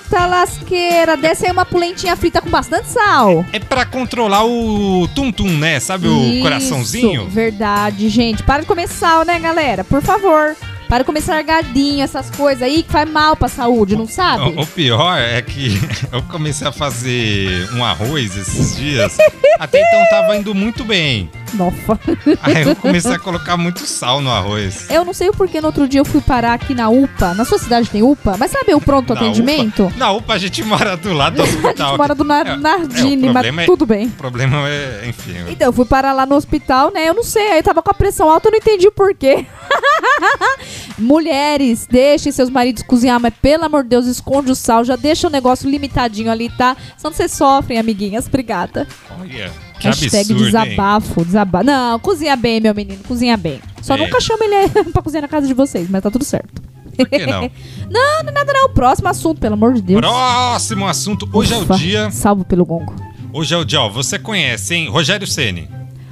[0.00, 3.44] Eita lasqueira, desce aí uma polentinha frita com bastante sal.
[3.52, 5.78] É pra controlar o tum-tum, né?
[5.78, 7.28] Sabe o Isso, coraçãozinho?
[7.28, 8.42] Verdade, gente.
[8.42, 9.84] Para de comer sal, né, galera?
[9.84, 10.56] Por favor.
[10.88, 14.50] Para de comer sargadinho, essas coisas aí que faz mal pra saúde, não sabe?
[14.58, 15.78] O, o pior é que
[16.10, 19.16] eu comecei a fazer um arroz esses dias.
[19.60, 21.30] Até então tava indo muito bem.
[21.54, 21.98] Nossa.
[22.42, 24.88] Aí eu comecei a colocar muito sal no arroz.
[24.90, 27.34] Eu não sei o porquê no outro dia eu fui parar aqui na UPA.
[27.34, 28.36] Na sua cidade tem UPA?
[28.38, 29.84] Mas sabe o pronto Na atendimento?
[29.86, 31.88] UPA, na UPA a gente mora do lado do A hospital.
[31.90, 34.06] gente mora do Nar É, Nardini, é, o mas é- tudo bem.
[34.06, 35.34] O problema é, enfim.
[35.48, 37.08] Então, eu fui parar lá no hospital, né?
[37.08, 39.46] Eu não sei, aí tava com a pressão alta, eu não entendi o porquê.
[40.98, 45.26] Mulheres, deixem seus maridos cozinhar, mas pelo amor de Deus, esconde o sal, já deixa
[45.26, 46.76] o negócio limitadinho ali, tá?
[46.96, 48.26] Senão vocês sofrem, amiguinhas.
[48.26, 48.86] Obrigada.
[49.20, 50.46] Olha, que Hashtag absurdo, hein?
[50.46, 51.64] desabafo, desabafo.
[51.64, 53.60] Não, cozinha bem, meu menino, cozinha bem.
[53.82, 53.98] Só É.
[53.98, 56.62] nunca chama ele pra cozinhar na casa de vocês, mas tá tudo certo.
[56.96, 57.42] Por que não?
[57.90, 58.68] não, não é nada não.
[58.70, 60.00] Próximo assunto, pelo amor de Deus.
[60.00, 61.28] Próximo assunto.
[61.32, 62.10] Hoje é o Ufa, dia.
[62.10, 62.94] Salvo pelo gongo.
[63.32, 63.88] Hoje é o dia, ó.
[63.88, 64.88] Você conhece, hein?
[64.90, 65.68] Rogério Ceni.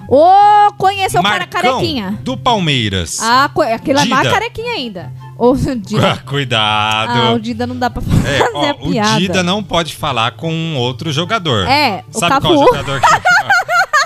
[0.09, 2.18] Ô, conheceu o cara carequinha.
[2.22, 3.18] do Palmeiras.
[3.20, 5.12] Ah, aquele é mais carequinha ainda.
[5.38, 6.16] Ô, Dida.
[6.27, 7.12] Cuidado.
[7.12, 9.16] Ah, o Dida não dá pra fazer É, ó, a piada.
[9.16, 11.66] o Dida não pode falar com outro jogador.
[11.68, 12.48] É, o Sabe Cafu.
[12.48, 13.09] qual jogador que...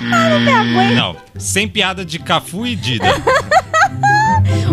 [0.95, 3.07] não, sem piada de Cafu e Dida.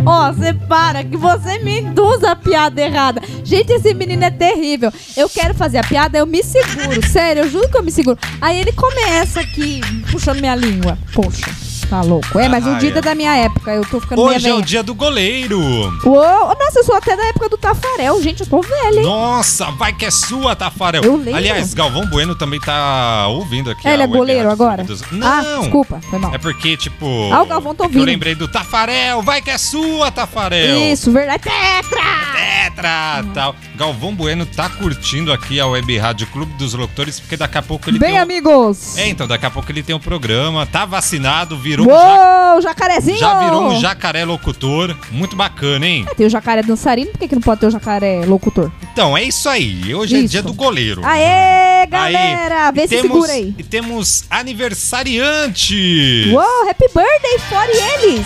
[0.06, 3.22] Ó, você para, que você me induz a piada errada.
[3.44, 4.92] Gente, esse menino é terrível.
[5.16, 7.06] Eu quero fazer a piada, eu me seguro.
[7.08, 8.18] Sério, eu juro que eu me seguro.
[8.42, 10.98] Aí ele começa aqui, puxando minha língua.
[11.14, 11.52] Poxa,
[11.90, 12.40] tá louco.
[12.40, 13.00] É, mas o Ah, Dida é.
[13.00, 15.60] é da minha época, eu tô ficando Hoje é o dia do goleiro.
[15.60, 18.22] Uou, nossa, eu sou até da época do Tafarel.
[18.22, 19.04] Gente, eu tô velha, hein?
[19.04, 21.04] Nossa, vai que é sua, Tafarel.
[21.04, 21.36] Eu lembro.
[21.36, 23.88] Aliás, Galvão Bueno também tá ouvindo aqui.
[23.88, 24.86] É, ele é goleiro agora?
[25.22, 25.62] Ah, Não.
[25.62, 26.34] desculpa, foi mal.
[26.34, 27.06] É porque, tipo.
[27.32, 28.06] Ah, o Galvão tá é que Eu ouvindo.
[28.14, 30.78] lembrei do Tafarel, vai que é sua, Tafarel.
[30.92, 31.44] Isso, verdade.
[31.44, 33.24] Tetra!
[33.34, 33.56] Tal.
[33.76, 37.90] Galvão Bueno tá curtindo aqui a Web Rádio Clube dos Locutores, porque daqui a pouco
[37.90, 38.20] ele Bem, tem.
[38.20, 38.98] um- amigos.
[38.98, 42.62] É, então, daqui a pouco ele tem um programa, tá vacinado, virou um ja- Uou,
[42.62, 43.18] jacarezinho!
[43.18, 44.96] já virou um jacaré locutor.
[45.12, 46.06] Muito bacana, hein?
[46.18, 48.72] Tem o jacaré dançarino, por que, que não pode ter o jacaré locutor?
[48.92, 49.94] Então, é isso aí.
[49.94, 50.30] Hoje é Isso.
[50.30, 51.02] dia do goleiro.
[51.06, 52.72] Aê, galera!
[52.72, 53.54] Vê e se temos, segura aí.
[53.58, 56.34] E temos aniversariantes.
[56.34, 58.26] Uou, happy birthday for eles!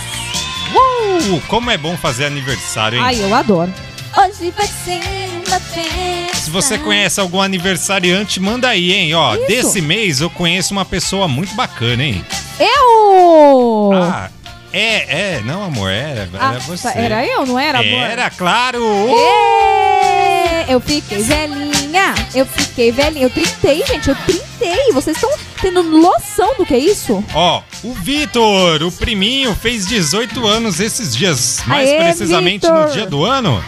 [0.74, 3.04] Uou, como é bom fazer aniversário, hein?
[3.04, 3.72] Ai, eu adoro.
[4.16, 5.00] Hoje vai ser
[5.46, 6.36] uma festa.
[6.36, 9.14] Se você conhece algum aniversariante, manda aí, hein?
[9.14, 9.46] Ó, Isso.
[9.46, 12.24] desse mês eu conheço uma pessoa muito bacana, hein?
[12.58, 13.90] Eu!
[13.94, 14.30] Ah,
[14.72, 16.88] é, é, não, amor, era, era Ah, você.
[16.88, 17.92] Era eu, não era, amor?
[18.10, 18.82] Era, claro!
[19.08, 23.24] Ê, Eu fiquei velhinha, eu fiquei velhinha.
[23.26, 24.92] Eu trintei, gente, eu trintei.
[24.92, 27.22] Vocês estão tendo noção do que é isso?
[27.34, 31.60] Ó, o Vitor, o priminho, fez 18 anos esses dias.
[31.66, 32.86] Mais Aê, precisamente Vitor.
[32.86, 33.64] no dia do ano.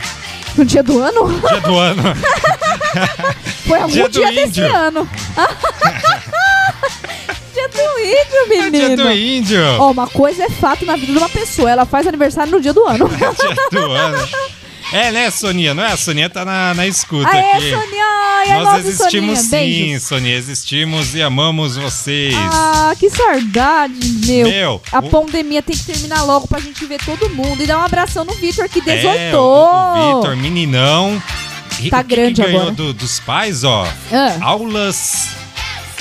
[0.56, 1.40] No dia do ano?
[1.40, 2.02] Dia do ano.
[3.68, 5.08] Foi algum Dia dia, desse ano.
[7.68, 8.70] dia do índio, menino.
[8.70, 9.60] dia do índio.
[9.78, 11.70] Ó, uma coisa é fato na vida de uma pessoa.
[11.70, 13.08] Ela faz aniversário no dia do ano.
[13.70, 14.28] Dia do ano.
[14.92, 15.74] É, né, Soninha?
[15.74, 15.92] Não é?
[15.92, 17.70] A Soninha tá na, na escuta Aê, aqui.
[17.70, 18.04] Soninha!
[18.38, 19.64] Ai, Nós nossa, existimos Soninha.
[19.66, 20.02] sim, Beijos.
[20.04, 20.36] Sonia.
[20.36, 22.32] Existimos e amamos vocês.
[22.36, 24.48] Ah, que saudade, meu.
[24.48, 27.60] Meu, A o- pandemia tem que terminar logo pra gente ver todo mundo.
[27.60, 29.66] E dar um abração no Vitor que É, dezoitou.
[29.66, 31.20] o, o Vitor, meninão.
[31.80, 32.74] E Tá grande que ganhou agora.
[32.76, 33.86] do- dos pais, ó.
[34.12, 35.30] Ah, Aulas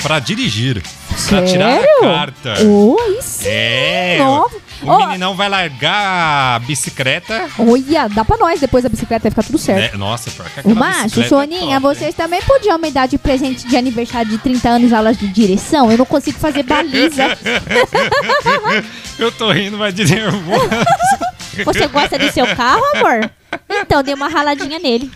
[0.00, 0.80] pra dirigir.
[1.28, 1.88] Pra tirar sério?
[1.98, 2.54] a carta.
[2.64, 3.48] Oi, sim.
[3.48, 4.56] É, Nossa.
[4.82, 7.48] o Ó, meninão vai largar a bicicleta.
[7.58, 8.60] Olha, dá pra nós.
[8.60, 9.92] Depois da bicicleta vai ficar tudo certo.
[9.92, 9.98] né?
[9.98, 13.76] Nossa, pior que macho, é Soninha, top, vocês também podiam me dar de presente de
[13.76, 15.90] aniversário de 30 anos aulas de direção?
[15.90, 17.24] Eu não consigo fazer baliza.
[17.24, 17.30] hein?
[19.18, 20.68] Eu tô rindo, mas de nervoso.
[21.64, 23.30] Você gosta do seu carro, amor?
[23.68, 25.10] Então, dei uma raladinha nele.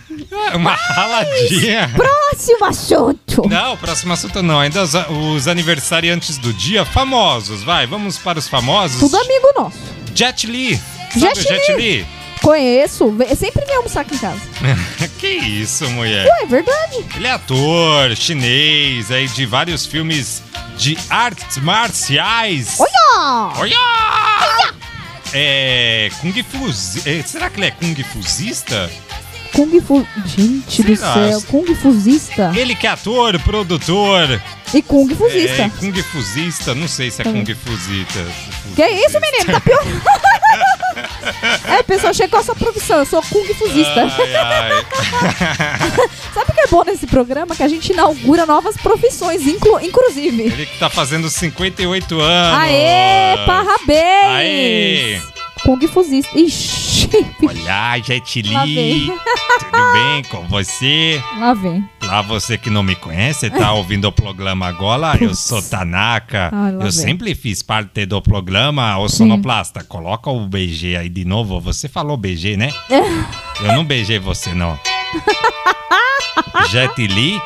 [0.55, 1.91] Uma raladinha.
[1.95, 3.49] Próximo assunto.
[3.49, 4.59] Não, próximo assunto não.
[4.61, 4.93] Ainda os,
[5.35, 7.63] os aniversariantes do dia, famosos.
[7.63, 8.99] Vai, vamos para os famosos.
[9.01, 9.79] Tudo amigo nosso.
[10.15, 10.81] Jet Li.
[11.17, 12.07] Jet Jet Li?
[12.43, 13.11] Conheço.
[13.13, 14.41] Ve- Sempre vem almoçar aqui em casa.
[15.19, 16.27] que isso, mulher.
[16.27, 17.05] Ué, é verdade.
[17.17, 20.43] Ele é ator chinês aí de vários filmes
[20.79, 22.79] de artes marciais.
[22.81, 23.51] Olha!
[23.57, 23.77] Olha!
[25.33, 26.11] É.
[26.21, 26.67] Kung Fu.
[27.09, 28.91] é, Será que ele é Kung Fuzista?
[29.55, 30.07] Kung Fu...
[30.27, 31.13] Gente do Será?
[31.15, 31.43] céu.
[31.49, 32.53] Kung Fuzista.
[32.57, 34.41] Ele que é ator, produtor.
[34.73, 35.63] E Kung Fuzista.
[35.63, 38.25] É, Kung Fuzista, não sei se é Kung Fuzista.
[38.77, 39.53] Que isso, menino?
[39.53, 39.85] Tá pior.
[41.79, 42.99] É, pessoal, chega com a sua profissão.
[42.99, 44.03] Eu sou Kung Fuzista.
[44.03, 44.87] Ai, ai.
[46.35, 47.55] Sabe o que é bom nesse programa?
[47.55, 50.43] Que a gente inaugura novas profissões, inclu inclusive.
[50.43, 52.59] Ele que tá fazendo 58 anos.
[52.59, 54.25] Aê, parabéns!
[54.37, 55.21] Aê!
[55.63, 56.39] Kung Fuzista.
[56.39, 57.09] Ixi,
[57.43, 59.07] Olá, Jet Li.
[59.59, 61.23] Tudo bem com você?
[61.39, 61.87] lá vem.
[62.11, 65.17] Lá você que não me conhece, tá ouvindo o programa agora?
[65.23, 66.51] Eu sou Tanaka.
[66.53, 66.91] Ah, eu vem.
[66.91, 69.85] sempre fiz parte do programa O Sonoplasta.
[69.85, 71.61] Coloca o BG aí de novo.
[71.61, 72.73] Você falou BG, né?
[73.63, 74.77] Eu não beijei você, não.
[76.71, 77.41] Jet Li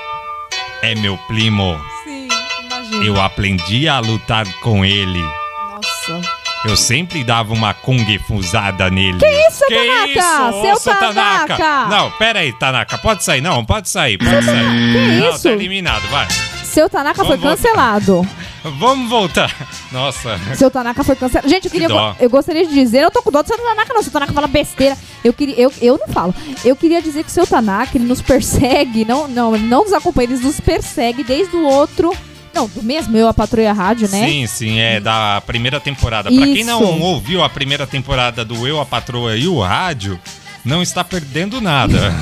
[0.81, 1.77] é meu primo.
[2.05, 2.29] Sim,
[2.64, 3.05] imagina.
[3.05, 5.20] Eu aprendi a lutar com ele.
[5.20, 6.34] Nossa.
[6.66, 9.18] Eu sempre dava uma kung fusada nele.
[9.18, 10.50] Que isso, Que Tanaka?
[10.72, 11.87] isso, Seu Tanaka?
[11.88, 12.96] Não, pera aí, Tanaka.
[12.98, 14.92] Pode sair, não, pode sair, pode sair.
[14.92, 15.42] Que não, isso?
[15.42, 16.27] tá eliminado, vai.
[16.64, 18.27] Seu Tanaka foi Vamos cancelado.
[18.81, 19.55] Vamos voltar.
[19.92, 20.40] Nossa.
[20.57, 21.48] Seu Tanaka foi cancelado.
[21.48, 21.87] Gente, eu queria.
[21.87, 22.16] dó.
[22.18, 24.03] Eu gostaria de dizer, eu tô com dó do seu Tanaka, não.
[24.03, 24.96] Seu Tanaka fala besteira.
[25.22, 25.55] Eu queria.
[25.57, 26.35] Eu, eu não falo.
[26.64, 29.05] Eu queria dizer que o seu Tanaka, ele nos persegue.
[29.05, 32.11] Não, não, ele não nos acompanha, ele nos persegue desde o outro.
[32.55, 34.27] Não, do mesmo, eu, a Patrulha Rádio, né?
[34.29, 36.31] Sim, sim, é da primeira temporada.
[36.31, 40.19] Pra quem não ouviu a primeira temporada do Eu, a Patroa e o Rádio,
[40.64, 42.12] não está perdendo nada,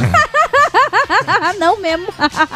[1.58, 2.06] não mesmo.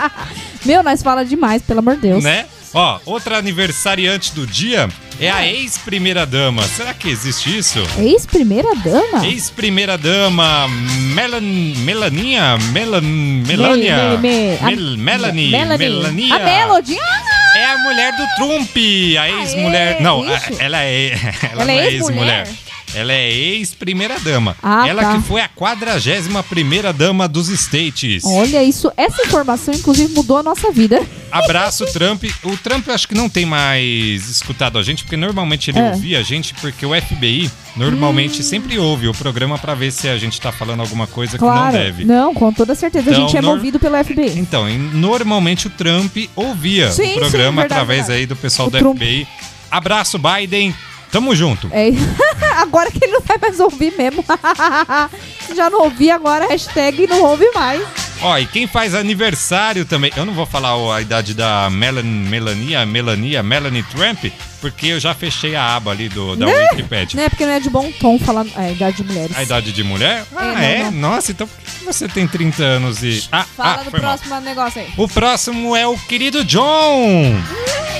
[0.64, 2.24] Meu, nós fala demais, pelo amor de Deus.
[2.24, 2.46] né?
[2.74, 6.62] Ó, outra aniversariante do dia é a ex-primeira-dama.
[6.64, 7.78] Será que existe isso?
[7.98, 9.24] Ex-primeira dama?
[9.26, 10.66] Ex-primeira-dama
[11.14, 12.58] Melan, Melaninha?
[12.72, 14.18] Melan, Melania?
[14.18, 15.50] Me- me- me- a- Melanie?
[15.50, 15.88] Melanie.
[15.88, 16.34] Melania?
[16.34, 16.98] A Melody.
[17.00, 19.96] Ah, É a mulher do Trump, a ex-mulher.
[19.96, 20.52] Aê, Não, a- isso.
[20.60, 21.06] ela é.
[21.52, 22.46] Ela, Ela não é é ex-mulher?
[22.46, 22.48] ex-mulher.
[22.96, 24.56] Ela é ex-primeira-dama.
[24.62, 25.14] Ah, ela tá.
[25.16, 28.24] que foi a 41 primeira-dama dos States.
[28.24, 28.90] Olha isso.
[28.96, 31.00] Essa informação, inclusive, mudou a nossa vida.
[31.30, 32.24] Abraço, Trump.
[32.42, 35.90] O Trump eu acho que não tem mais escutado a gente, porque normalmente ele É.
[35.90, 40.16] ouvia a gente, porque o FBI normalmente sempre ouve o programa pra ver se a
[40.16, 41.72] gente tá falando alguma coisa que não Claro.
[41.76, 42.04] deve.
[42.04, 43.10] Não, com toda certeza.
[43.10, 44.38] a Então, gente é movido pelo FBI.
[44.38, 48.18] Então, normalmente o Trump ouvia Sim, o programa sim, verdade, através verdade.
[48.20, 48.96] aí do pessoal O do Trump.
[48.96, 49.26] FBI.
[49.70, 50.74] Abraço, Biden.
[51.10, 51.68] Tamo junto.
[51.72, 51.88] É,
[52.60, 54.24] agora que ele não vai mais ouvir mesmo.
[55.46, 57.82] Se já não ouvi, agora hashtag não ouve mais.
[58.22, 60.10] Ó, e quem faz aniversário também.
[60.16, 64.24] Eu não vou falar ó, a idade da Melan, Melania, Melania, Melanie Trump,
[64.60, 66.68] porque eu já fechei a aba ali do, da Né?
[66.70, 67.20] Wikipedia.
[67.20, 67.28] Né?
[67.28, 69.36] Porque não é de bom tom falar é, idade de mulheres.
[69.36, 70.24] A idade de mulher?
[70.34, 70.90] Ah, não, é?
[70.90, 70.92] não.
[70.92, 73.26] Nossa, então por que você tem 30 anos e.
[73.30, 74.16] Ah, Fala ah, do foi mal.
[74.16, 74.88] próximo negócio aí.
[74.96, 77.40] O próximo é o querido John.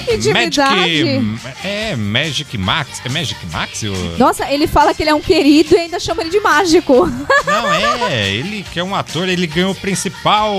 [0.09, 1.05] Intimidade.
[1.21, 1.67] Magic.
[1.67, 3.01] É, Magic Max.
[3.05, 3.83] É Magic Max?
[4.19, 7.07] Nossa, ele fala que ele é um querido e ainda chama ele de mágico.
[7.45, 7.73] Não,
[8.09, 8.31] é.
[8.31, 10.55] Ele que é um ator, ele ganhou o principal.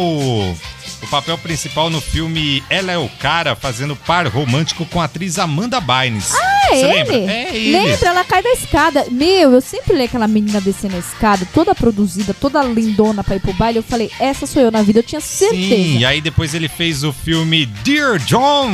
[1.02, 5.38] O papel principal no filme Ela é o Cara, fazendo par romântico com a atriz
[5.38, 6.34] Amanda Bynes.
[6.36, 6.94] É Você ele?
[6.94, 7.16] lembra?
[7.34, 7.72] É ele.
[7.72, 8.08] Lembra?
[8.10, 9.06] Ela cai da escada.
[9.12, 13.40] Meu, eu sempre leio aquela menina descendo a escada, toda produzida, toda lindona pra ir
[13.40, 13.78] pro baile.
[13.80, 15.62] Eu falei, essa sou eu na vida, eu tinha certeza.
[15.76, 18.70] Sim, e aí depois ele fez o filme Dear John.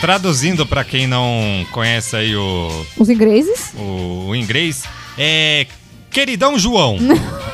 [0.00, 3.72] Traduzindo pra quem não conhece aí o, Os ingleses?
[3.76, 4.84] o, o inglês,
[5.18, 5.66] é
[6.10, 6.96] Queridão João.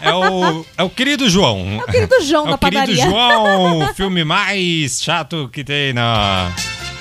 [0.00, 1.78] é, o, é o querido João.
[1.78, 3.04] O querido João É da o querido padaria.
[3.04, 6.50] João, o filme mais chato que tem na.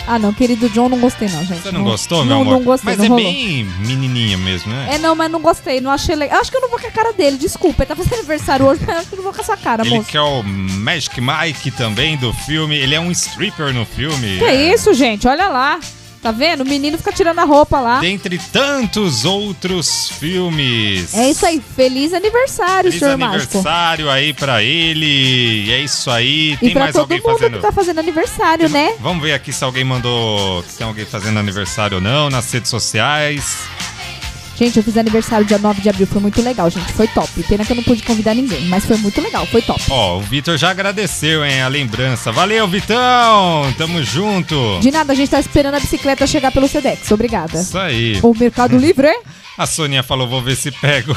[0.07, 1.61] Ah, não, querido John não gostei não, gente.
[1.61, 2.53] Você não gostou, meu não, amor?
[2.55, 3.23] Não gostei, Mas não é rolou.
[3.23, 4.95] bem menininha mesmo, né?
[4.95, 6.41] É, não, mas não gostei, não achei legal.
[6.41, 7.83] Acho que eu não vou com a cara dele, desculpa.
[7.83, 9.97] Ele tá fazendo aniversário hoje, mas acho que eu não vou com essa cara, Ele
[9.97, 10.09] moço.
[10.09, 12.75] que é o Magic Mike também do filme.
[12.75, 14.39] Ele é um stripper no filme.
[14.39, 15.27] Que isso, gente?
[15.27, 15.79] Olha lá.
[16.21, 16.61] Tá vendo?
[16.61, 17.99] O menino fica tirando a roupa lá.
[17.99, 21.13] Dentre tantos outros filmes.
[21.15, 21.59] É isso aí.
[21.75, 23.57] Feliz aniversário, Feliz senhor mágico.
[23.57, 25.65] aniversário aí pra ele.
[25.65, 26.53] E é isso aí.
[26.53, 27.55] E Tem pra mais todo alguém mundo fazendo.
[27.55, 28.93] que tá fazendo aniversário, né?
[28.99, 30.61] Vamos ver aqui se alguém mandou.
[30.63, 33.57] Se tem alguém fazendo aniversário ou não nas redes sociais.
[34.57, 36.91] Gente, eu fiz aniversário dia 9 de abril, foi muito legal, gente.
[36.93, 37.43] Foi top.
[37.43, 39.81] Pena que eu não pude convidar ninguém, mas foi muito legal, foi top.
[39.89, 42.31] Ó, o Vitor já agradeceu, hein, a lembrança.
[42.31, 43.73] Valeu, Vitão!
[43.77, 44.79] Tamo junto!
[44.79, 47.11] De nada, a gente tá esperando a bicicleta chegar pelo Sedex.
[47.11, 47.59] Obrigada.
[47.59, 48.19] Isso aí.
[48.21, 49.19] O Mercado Livre, é?
[49.57, 51.15] A Soninha falou: vou ver se pego.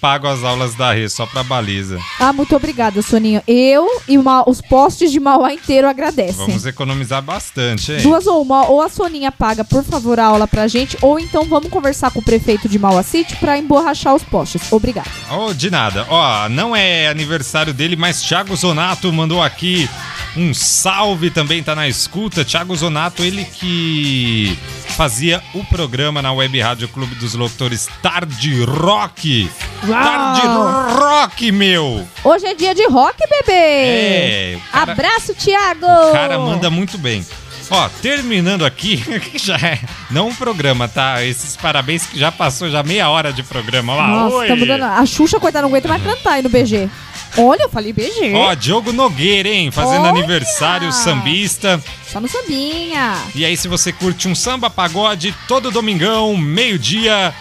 [0.00, 1.98] Pago as aulas da Rê só pra baliza.
[2.18, 3.42] Ah, muito obrigada, Soninho.
[3.46, 6.34] Eu e Ma- os postes de Mauá inteiro agradecem.
[6.46, 8.00] Vamos economizar bastante, hein?
[8.02, 11.44] Duas ou uma, ou a Soninha paga, por favor, a aula pra gente, ou então
[11.44, 14.72] vamos conversar com o prefeito de Mauá City pra emborrachar os postes.
[14.72, 15.10] Obrigada.
[15.30, 16.06] Oh, de nada.
[16.08, 19.88] Ó, não é aniversário dele, mas Thiago Zonato mandou aqui
[20.36, 22.44] um salve também, tá na escuta.
[22.44, 24.56] Thiago Zonato, ele que
[24.96, 29.50] fazia o programa na Web Rádio Clube dos Locutores Tarde Rock.
[29.86, 32.06] Tarde Rock, meu!
[32.22, 33.52] Hoje é dia de rock, bebê!
[33.52, 35.86] É, o cara- Abraço, Thiago!
[35.86, 37.24] O cara manda muito bem.
[37.70, 39.78] Ó, terminando aqui, que já é.
[40.10, 41.24] Não um programa, tá?
[41.24, 43.94] Esses parabéns que já passou já meia hora de programa.
[43.94, 44.48] Lá, Nossa, oi!
[44.48, 44.82] tá mudando.
[44.82, 46.90] A Xuxa, coitada, não aguenta mais cantar aí no BG.
[47.38, 48.32] Olha, eu falei BG.
[48.34, 49.70] Ó, Diogo Nogueira, hein?
[49.70, 50.10] Fazendo Olha!
[50.10, 51.80] aniversário sambista.
[52.06, 53.14] Só no sambinha.
[53.34, 57.32] E aí, se você curte um samba pagode, todo domingão, meio-dia,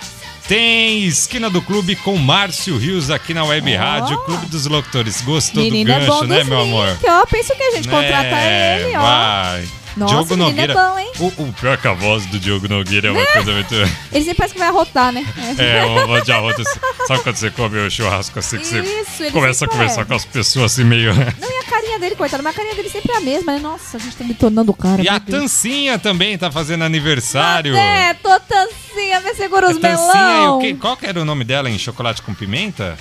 [0.49, 3.75] tem Esquina do Clube com Márcio Rios aqui na Web.
[3.75, 5.21] Rádio, Clube dos Locutores.
[5.21, 6.97] Gostou Menino do é gancho, né, dos meu amor?
[7.07, 7.25] ó.
[7.27, 8.99] Pensa que a gente contrata É, ele, ó.
[8.99, 9.78] Vai.
[9.99, 10.73] Nossa, Diogo menino Nogueira.
[10.73, 11.12] é bom, hein?
[11.19, 13.75] O, o pior que a voz do Diogo Nogueira é uma coisa muito.
[13.75, 13.89] Ele
[14.23, 15.25] sempre parece que vai arrotar, né?
[15.57, 16.62] É, uma voz de arroto.
[16.62, 16.79] assim.
[17.07, 20.01] Sabe quando você come o churrasco assim que você Isso, ele começa a sempre conversar
[20.01, 20.05] é.
[20.05, 21.13] com as pessoas assim meio.
[21.13, 23.59] Não, e a carinha dele, coitado, mas a carinha dele sempre é a mesma, né?
[23.59, 25.01] Nossa, a gente tá detonando o cara.
[25.01, 25.41] E a Deus.
[25.41, 27.75] Tancinha também tá fazendo aniversário.
[27.75, 30.57] É, tô tancinha, me segura os Tancinha, e melão.
[30.57, 30.75] o quê?
[30.79, 32.97] qual que era o nome dela em Chocolate com Pimenta?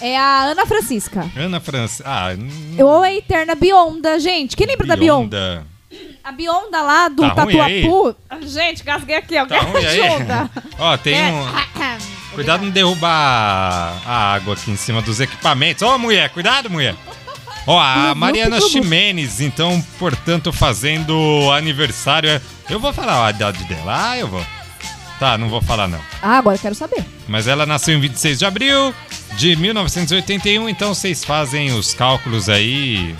[0.00, 1.30] É a Ana Francisca.
[1.36, 2.02] Ana França.
[2.04, 2.30] Ah,
[2.82, 4.56] Ou a Eterna Bionda, gente.
[4.56, 5.64] Quem lembra da Bionda?
[6.24, 7.34] A Bionda lá do Tá?
[7.34, 8.16] Tatuapu.
[8.42, 9.46] Gente, gasguei aqui, ó.
[9.46, 9.56] Tá?
[9.58, 10.50] Ajuda.
[10.78, 11.32] Ó, tem É.
[11.32, 12.34] um.
[12.34, 15.82] Cuidado de não derrubar a água aqui em cima dos equipamentos.
[15.82, 16.94] Ó, mulher, cuidado, mulher.
[17.66, 18.60] Ó, a Mariana.
[18.60, 21.14] Ximenes, então, portanto, fazendo
[21.52, 22.40] aniversário.
[22.70, 24.10] Eu vou falar a idade dela.
[24.12, 24.44] Ah, eu vou.
[25.18, 26.00] Tá, não vou falar não.
[26.22, 27.04] Ah, agora eu quero saber.
[27.28, 28.94] Mas ela nasceu em 26 de abril
[29.36, 33.14] de 1981, então vocês fazem os cálculos aí.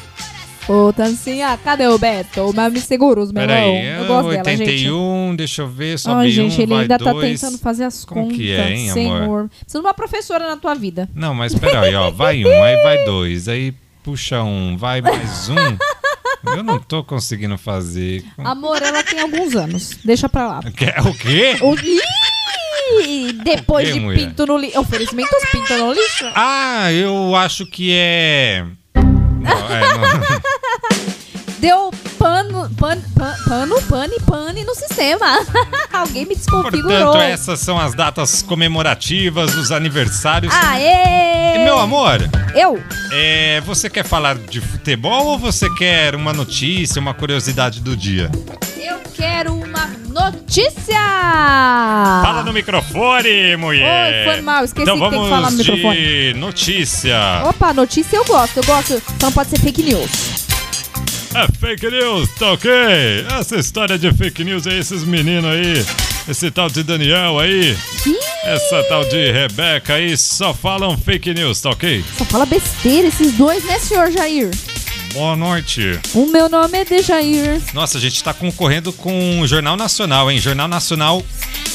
[0.69, 2.53] Ô, Tancinha, cadê o Beto?
[2.55, 3.49] Mas me segura os melão.
[3.49, 4.61] Peraí, eu gosto dela, gente.
[4.89, 7.41] 81, deixa eu ver, sobe Ai, um, gente, ele vai ainda tá dois.
[7.41, 8.37] tentando fazer as Como contas.
[8.37, 8.95] que é, hein, amor?
[8.95, 9.49] Senhor.
[9.49, 11.09] Precisa de uma professora na tua vida.
[11.15, 16.57] Não, mas peraí, ó, vai um, aí vai dois, aí puxa um, vai mais um.
[16.57, 18.25] Eu não tô conseguindo fazer.
[18.39, 19.99] Amor, ela tem alguns anos.
[20.05, 20.61] Deixa pra lá.
[20.77, 21.57] Quer o quê?
[21.61, 21.75] O...
[23.05, 24.19] Ih, depois Que, de mulher?
[24.29, 24.79] pinto no lixo.
[24.81, 26.25] Oferecimento pinto no lixo?
[26.35, 28.65] Ah, eu acho que é.
[28.95, 30.41] Não, é, não.
[31.63, 35.39] Deu pano, pan, pan, pano, pane, pane no sistema.
[35.95, 37.13] Alguém me desconfigurou.
[37.13, 40.53] Portanto, essas são as datas comemorativas, os aniversários.
[40.53, 41.55] Aê!
[41.55, 42.19] E, meu amor,
[42.53, 42.83] Eu?
[43.13, 48.29] é, você quer falar de futebol ou você quer uma notícia, uma curiosidade do dia?
[48.77, 50.99] Eu quero uma notícia!
[52.25, 54.27] Fala no microfone, mulher.
[54.27, 56.35] Oi, foi mal, esqueci então que tem que vamos falar no de microfone.
[56.35, 57.19] notícia.
[57.45, 59.01] Opa, notícia eu gosto, eu gosto.
[59.23, 60.42] Não pode ser fake news.
[61.35, 62.71] É fake news, tá ok?
[63.39, 65.85] Essa história de fake news é esses meninos aí.
[66.29, 67.77] Esse tal de Daniel aí.
[68.45, 72.05] Essa tal de Rebeca aí só falam fake news, tá ok?
[72.19, 74.51] só fala besteira esses dois, né, senhor Jair?
[75.15, 75.99] Boa noite.
[76.15, 77.61] O meu nome é Dejair.
[77.75, 80.39] Nossa, a gente tá concorrendo com o Jornal Nacional, hein?
[80.39, 81.23] Jornal Nacional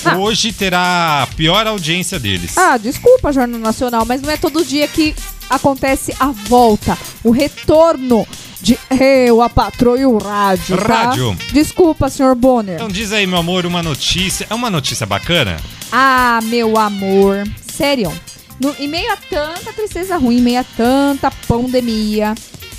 [0.05, 0.18] Ah.
[0.18, 2.58] hoje terá a pior audiência deles.
[2.58, 5.14] Ah, desculpa, Jornal Nacional, mas não é todo dia que
[5.50, 8.28] acontece a volta, o retorno
[8.62, 10.78] de eu, a patroa e o rádio.
[10.78, 11.04] tá?
[11.06, 11.38] Rádio.
[11.52, 12.76] Desculpa, senhor Bonner.
[12.76, 14.48] Então diz aí, meu amor, uma notícia.
[14.50, 15.58] É uma notícia bacana?
[15.91, 17.43] Ah, meu amor.
[17.72, 18.12] Sério.
[18.60, 22.34] No, em meio a tanta tristeza ruim, em meio a tanta pandemia,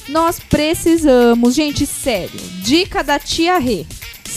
[0.09, 2.41] nós precisamos, gente, sério.
[2.62, 3.87] Dica da tia Rê.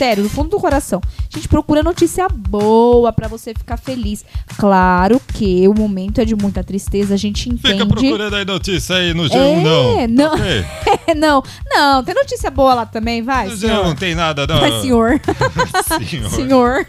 [0.02, 1.00] Sério, do fundo do coração.
[1.30, 4.26] Gente, procura notícia boa pra você ficar feliz.
[4.58, 7.74] Claro que o momento é de muita tristeza, a gente entende.
[7.74, 10.32] Fica procurando aí notícia aí no G1, É, não.
[10.32, 10.38] não.
[11.22, 13.86] Não, não, tem notícia boa lá também, vai, No G1 senhor.
[13.86, 14.60] não tem nada, não.
[14.60, 15.22] Vai, senhor.
[16.10, 16.30] Senhor.
[16.32, 16.88] senhor.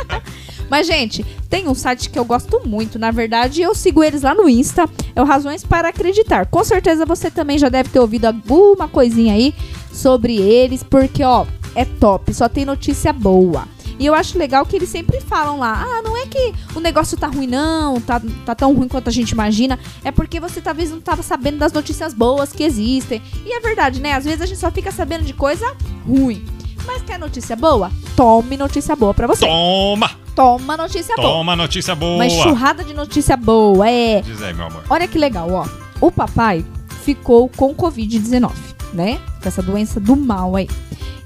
[0.68, 2.98] Mas, gente, tem um site que eu gosto muito.
[2.98, 4.86] Na verdade, eu sigo eles lá no Insta.
[5.14, 6.46] É o Razões para Acreditar.
[6.46, 9.54] Com certeza você também já deve ter ouvido alguma coisinha aí
[9.92, 12.32] sobre eles, porque, ó, é top.
[12.34, 13.66] Só tem notícia boa.
[13.98, 17.16] E eu acho legal que eles sempre falam lá: ah, não é que o negócio
[17.16, 19.78] tá ruim, não, tá, tá tão ruim quanto a gente imagina.
[20.04, 23.22] É porque você talvez não tava sabendo das notícias boas que existem.
[23.44, 24.14] E é verdade, né?
[24.14, 25.74] Às vezes a gente só fica sabendo de coisa
[26.06, 26.44] ruim.
[26.84, 27.90] Mas quer notícia boa?
[28.16, 29.46] Tome notícia boa pra você.
[29.46, 30.10] Toma!
[30.34, 31.28] Toma notícia boa.
[31.28, 32.14] Toma notícia boa!
[32.16, 34.20] Uma enxurrada de notícia boa, é.
[34.22, 34.82] Diz aí, meu amor.
[34.90, 35.66] Olha que legal, ó.
[36.00, 36.64] O papai
[37.04, 38.50] ficou com Covid-19,
[38.92, 39.20] né?
[39.40, 40.68] Com essa doença do mal aí.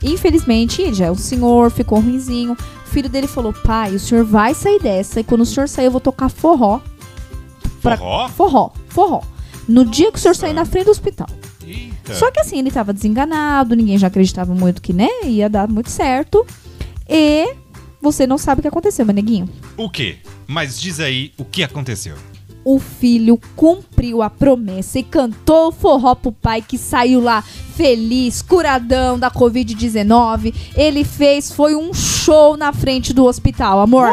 [0.02, 2.52] Infelizmente, ele já é um senhor, ficou ruinzinho.
[2.52, 5.20] O filho dele falou: pai, o senhor vai sair dessa.
[5.20, 6.80] E quando o senhor sair, eu vou tocar forró.
[7.82, 8.28] pra- Forró?
[8.28, 9.22] Forró, forró.
[9.68, 10.40] No dia que o senhor Nossa.
[10.42, 11.26] sair na frente do hospital.
[11.66, 12.14] Eita.
[12.14, 15.90] Só que assim, ele tava desenganado, ninguém já acreditava muito que, né, ia dar muito
[15.90, 16.46] certo.
[17.08, 17.54] E
[18.00, 19.48] você não sabe o que aconteceu, meu neguinho.
[19.76, 20.16] O quê?
[20.46, 22.14] Mas diz aí o que aconteceu.
[22.68, 27.40] O filho cumpriu a promessa e cantou o forró pro pai que saiu lá
[27.76, 30.52] feliz, curadão da Covid-19.
[30.74, 34.08] Ele fez, foi um show na frente do hospital, amor.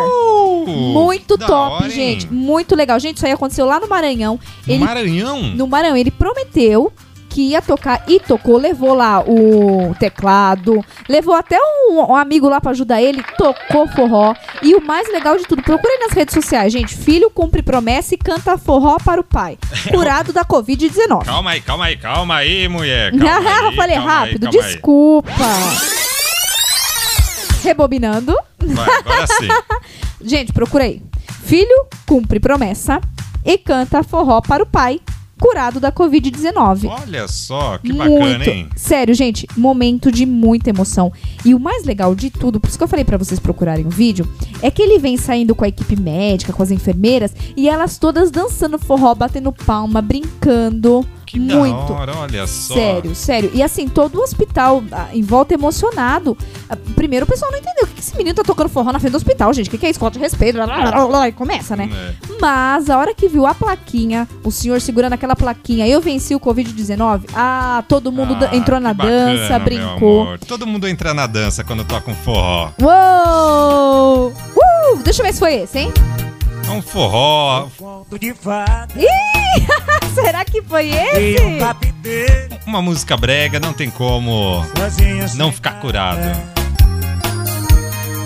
[0.68, 2.32] Muito Uh, da top, hora, gente.
[2.32, 3.00] Muito legal.
[3.00, 4.40] Gente, isso aí aconteceu lá no Maranhão.
[4.68, 5.42] No Ele Maranhão?
[5.56, 5.98] no Maranhão.
[5.98, 6.94] Ele prometeu
[7.34, 12.62] que ia tocar e tocou, levou lá o teclado, levou até um, um amigo lá
[12.62, 14.36] pra ajudar ele, tocou forró.
[14.62, 16.96] E o mais legal de tudo, procurem nas redes sociais, gente.
[16.96, 19.58] Filho cumpre promessa e canta forró para o pai.
[19.90, 21.26] Curado da Covid-19.
[21.26, 23.12] Calma aí, calma aí, calma aí, mulher.
[23.18, 24.52] Calma aí, Eu falei calma aí, rápido, aí.
[24.52, 25.32] desculpa.
[27.64, 28.38] Rebobinando.
[28.60, 29.48] Vai, agora sim.
[30.22, 31.02] Gente, procurei.
[31.46, 33.02] Filho cumpre promessa
[33.44, 35.02] e canta forró para o pai,
[35.40, 36.88] curado da Covid-19.
[36.88, 38.50] Olha só, que bacana, muito.
[38.50, 38.70] hein?
[38.76, 41.12] Sério, gente, momento de muita emoção.
[41.44, 43.90] E o mais legal de tudo, por isso que eu falei pra vocês procurarem o
[43.90, 44.28] vídeo,
[44.62, 48.32] é que ele vem saindo com a equipe médica, com as enfermeiras, e elas todas
[48.32, 51.06] dançando forró, batendo palma, brincando.
[51.34, 51.88] Que muito.
[51.88, 52.76] da hora, olha só.
[52.76, 53.52] Sério, sério.
[53.54, 56.38] E assim, todo o hospital ah, em volta emocionado.
[56.70, 57.84] Ah, Primeiro o pessoal não entendeu.
[57.86, 59.68] O que esse menino tá tocando forró na frente do hospital, gente?
[59.68, 60.00] O que, que é isso?
[60.00, 60.56] Falta de respeito.
[60.56, 61.90] Blá, blá, blá, e começa, né?
[61.92, 62.14] É.
[62.40, 66.40] Mas a hora que viu a plaquinha, o senhor segurando aquela plaquinha, eu venci o
[66.40, 67.24] Covid-19.
[67.34, 70.22] Ah, todo mundo Ah, entrou na bacana, dança, meu brincou.
[70.24, 70.40] amor.
[70.40, 72.70] Todo mundo entra na dança quando toca um forró.
[72.82, 74.30] Uou!
[74.32, 74.98] Uh!
[75.04, 75.92] Deixa eu ver se foi esse, hein?
[76.74, 78.88] Um forró, Conto de fada
[80.16, 81.44] Será que foi esse?
[81.44, 81.60] um
[82.66, 84.66] uma música brega, não tem como
[85.36, 86.22] não ficar curado.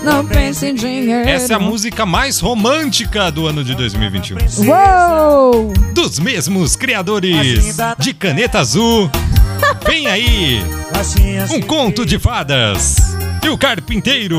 [0.03, 1.27] Não pense em dinheiro.
[1.27, 4.37] Essa é a música mais romântica do ano de 2021.
[4.65, 5.73] Uou!
[5.93, 9.11] Dos mesmos criadores de Caneta Azul.
[9.85, 10.63] Vem aí,
[11.51, 13.16] um conto de fadas.
[13.47, 14.37] E o carpinteiro.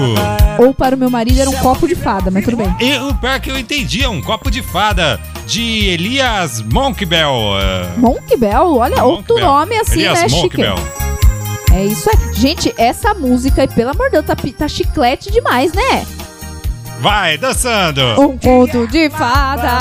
[0.58, 2.76] Ou para o meu marido era um copo de fada, mas tudo bem.
[2.78, 7.58] E o pior que eu entendi, é um copo de fada de Elias Monkbell.
[7.58, 9.46] eh, Monk Bell, olha, outro Monkbell.
[9.46, 10.28] nome assim, Elias né.
[10.28, 10.74] Monkbell.
[11.72, 12.34] É isso aí.
[12.34, 16.06] Gente, essa música, e pelo amor de Deus, tá, tá chiclete demais, né?
[17.00, 18.00] Vai, dançando.
[18.20, 19.78] Um conto de fada.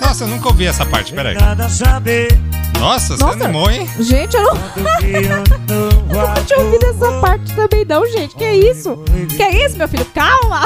[0.00, 1.34] Nossa, eu nunca ouvi essa parte, peraí.
[1.34, 2.28] Nada saber
[2.78, 3.44] Nossa, você Nossa.
[3.44, 3.88] animou, hein?
[4.00, 4.52] Gente, eu não,
[6.34, 8.34] não tinha ouvido essa parte também, não, gente.
[8.34, 8.98] Que isso?
[9.36, 10.04] Que isso, meu filho?
[10.06, 10.62] Calma!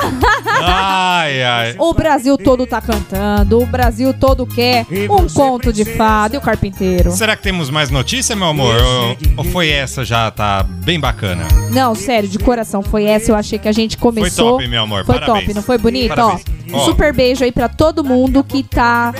[0.46, 1.74] Ai, ai.
[1.78, 6.40] O Brasil todo tá cantando, o Brasil todo quer um conto de fada e o
[6.40, 7.10] carpinteiro.
[7.12, 8.74] Será que temos mais notícia, meu amor?
[8.80, 11.46] Ou, ou foi essa já tá bem bacana?
[11.70, 13.30] Não, sério, de coração, foi essa.
[13.30, 14.52] Eu achei que a gente começou.
[14.52, 15.44] top, meu amor, Foi parabéns.
[15.44, 16.14] top, não foi bonito?
[16.14, 16.44] Parabéns.
[16.72, 19.12] Ó, um super beijo aí pra todo mundo que tá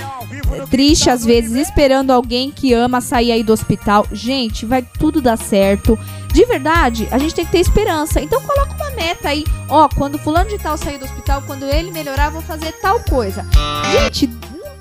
[0.69, 4.05] triste às vezes, esperando alguém que ama sair aí do hospital.
[4.11, 5.97] Gente, vai tudo dar certo.
[6.31, 8.21] De verdade, a gente tem que ter esperança.
[8.21, 9.43] Então coloca uma meta aí.
[9.69, 13.45] Ó, quando fulano de tal sair do hospital, quando ele melhorar, vou fazer tal coisa.
[13.91, 14.29] Gente,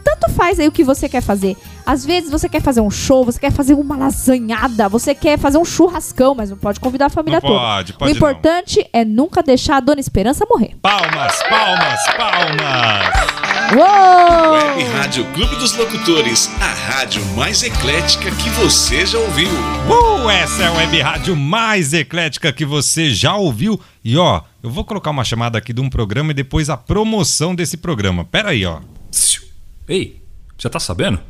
[0.07, 1.57] tanto faz aí o que você quer fazer.
[1.85, 5.59] Às vezes você quer fazer um show, você quer fazer uma lasanhada, você quer fazer
[5.59, 7.59] um churrascão, mas não pode convidar a família Não toda.
[7.61, 8.17] pode, o pode não.
[8.17, 10.77] importante é nunca deixar a Dona Esperança morrer.
[10.81, 13.37] Palmas, palmas, palmas.
[13.75, 14.53] Uou!
[14.53, 19.49] Web Rádio Clube dos Locutores, a rádio mais eclética que você já ouviu.
[19.51, 23.81] Uh, essa é a web rádio mais eclética que você já ouviu.
[24.05, 27.57] E ó, eu vou colocar uma chamada aqui de um programa e depois a promoção
[27.57, 28.25] desse programa.
[28.25, 28.79] Pera aí, ó.
[29.11, 29.46] Psiu.
[29.89, 30.21] Ei,
[30.59, 31.21] já tá sabendo?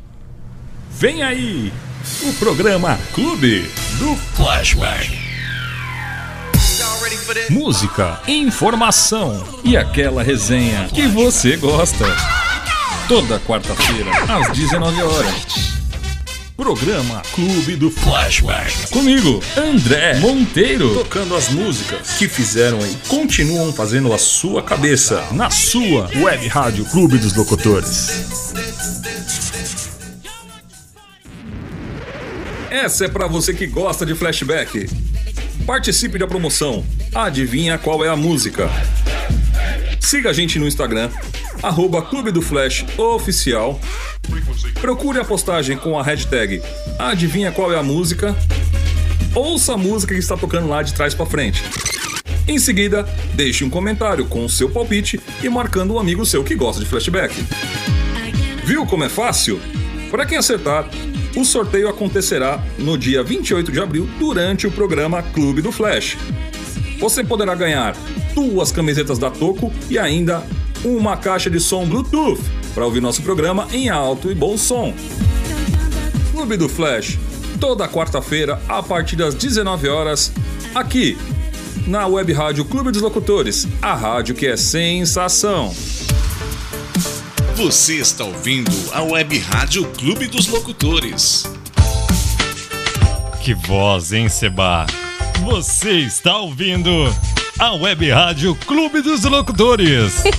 [0.91, 1.71] Vem aí!
[2.23, 5.27] O programa Clube do Flashback.
[7.51, 12.05] Música, informação e aquela resenha que você gosta.
[13.07, 15.86] Toda quarta-feira, às 19 horas.
[16.57, 18.89] Programa Clube do Flashback.
[18.89, 20.91] Comigo, André Monteiro.
[20.95, 26.83] Tocando as músicas que fizeram e continuam fazendo a sua cabeça na sua web rádio
[26.85, 28.55] Clube dos Locutores.
[32.71, 34.89] Essa é pra você que gosta de flashback.
[35.63, 36.83] Participe da promoção.
[37.13, 38.67] Adivinha qual é a música?
[39.99, 41.09] Siga a gente no Instagram,
[41.61, 43.79] arroba Clube do Flash Oficial.
[44.79, 46.61] Procure a postagem com a hashtag
[46.97, 48.35] Adivinha qual é a música.
[49.35, 51.63] Ouça a música que está tocando lá de trás pra frente.
[52.47, 56.55] Em seguida, deixe um comentário com o seu palpite e marcando um amigo seu que
[56.55, 57.35] gosta de flashback.
[58.63, 59.59] Viu como é fácil?
[60.09, 60.89] Para quem acertar,
[61.35, 66.17] o sorteio acontecerá no dia 28 de abril durante o programa Clube do Flash.
[66.99, 67.95] Você poderá ganhar
[68.37, 70.43] duas camisetas da Toco e ainda
[70.85, 72.39] uma caixa de som Bluetooth
[72.75, 74.93] para ouvir nosso programa em alto e bom som.
[76.31, 77.17] Clube do Flash,
[77.59, 80.31] toda quarta-feira a partir das 19 horas,
[80.75, 81.17] aqui
[81.87, 85.73] na Web Rádio Clube dos Locutores, a rádio que é sensação.
[87.55, 91.43] Você está ouvindo a Web Rádio Clube dos Locutores.
[93.41, 94.85] Que voz, hein, Seba?
[95.43, 96.91] Você está ouvindo
[97.59, 100.23] a web rádio Clube dos Locutores.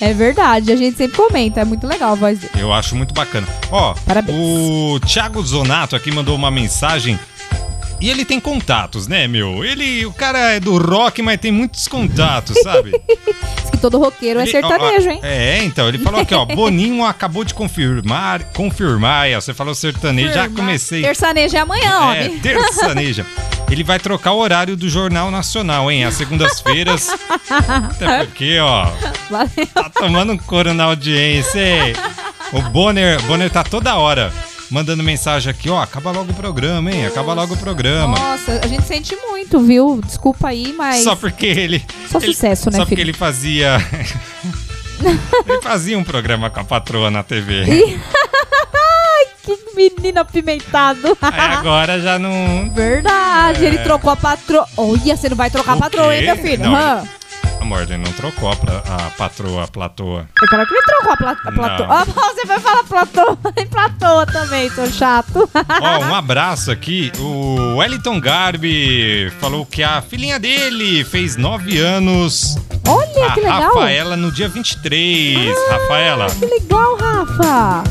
[0.00, 2.52] É verdade, a gente sempre comenta, é muito legal a voz dele.
[2.56, 3.46] Eu acho muito bacana.
[3.70, 4.34] Ó, Parabéns.
[4.38, 7.18] o Thiago Zonato aqui mandou uma mensagem.
[8.00, 9.62] E ele tem contatos, né, meu?
[9.64, 12.92] Ele, o cara é do rock, mas tem muitos contatos, sabe?
[12.92, 15.20] Diz que todo roqueiro é Ele- sertanejo, ó, ó, hein?
[15.22, 19.74] É, então, ele falou aqui, ó, Boninho acabou de confirmar, confirmar, aí, ó, você falou
[19.74, 21.02] sertanejo, já comecei.
[21.02, 22.38] Terçanejo é amanhã, É, homem.
[22.38, 23.26] terçaneja.
[23.70, 26.04] Ele vai trocar o horário do Jornal Nacional, hein?
[26.04, 27.08] Às segundas-feiras.
[27.48, 28.90] Até porque, ó,
[29.30, 29.66] Valeu.
[29.72, 31.92] tá tomando um coro na audiência, hein?
[32.52, 34.32] O Bonner, Bonner tá toda hora
[34.70, 37.06] mandando mensagem aqui, ó, acaba logo o programa, hein?
[37.06, 38.18] Acaba logo o programa.
[38.18, 40.00] Nossa, a gente sente muito, viu?
[40.04, 41.02] Desculpa aí, mas.
[41.04, 41.84] Só porque ele.
[42.10, 43.06] Só ele- sucesso, né, Só porque filho?
[43.10, 43.76] ele fazia.
[45.46, 47.98] ele fazia um programa com a patroa na TV.
[49.42, 51.16] Que menino apimentado.
[51.22, 52.70] Aí agora já não.
[52.74, 54.66] Verdade, ele trocou a patroa.
[54.76, 56.62] Olha, você não vai trocar a patroa, hein, meu filho?
[56.64, 57.02] Não, Hã?
[57.60, 60.26] Amor, ele não trocou a, a patroa, a platoa.
[60.42, 61.84] Eu falei que ele trocou a, pla a platô.
[61.84, 61.92] Não.
[61.92, 63.36] Ah, você vai falar platô.
[63.54, 65.48] Tem platô também, seu chato.
[65.80, 67.12] Ó, um abraço aqui.
[67.18, 72.56] O Wellington Garbi falou que a filhinha dele fez nove anos.
[72.88, 73.60] Olha, a que legal.
[73.60, 75.54] Rafaela no dia 23.
[75.70, 77.84] Rafaela, Que legal, Rafa.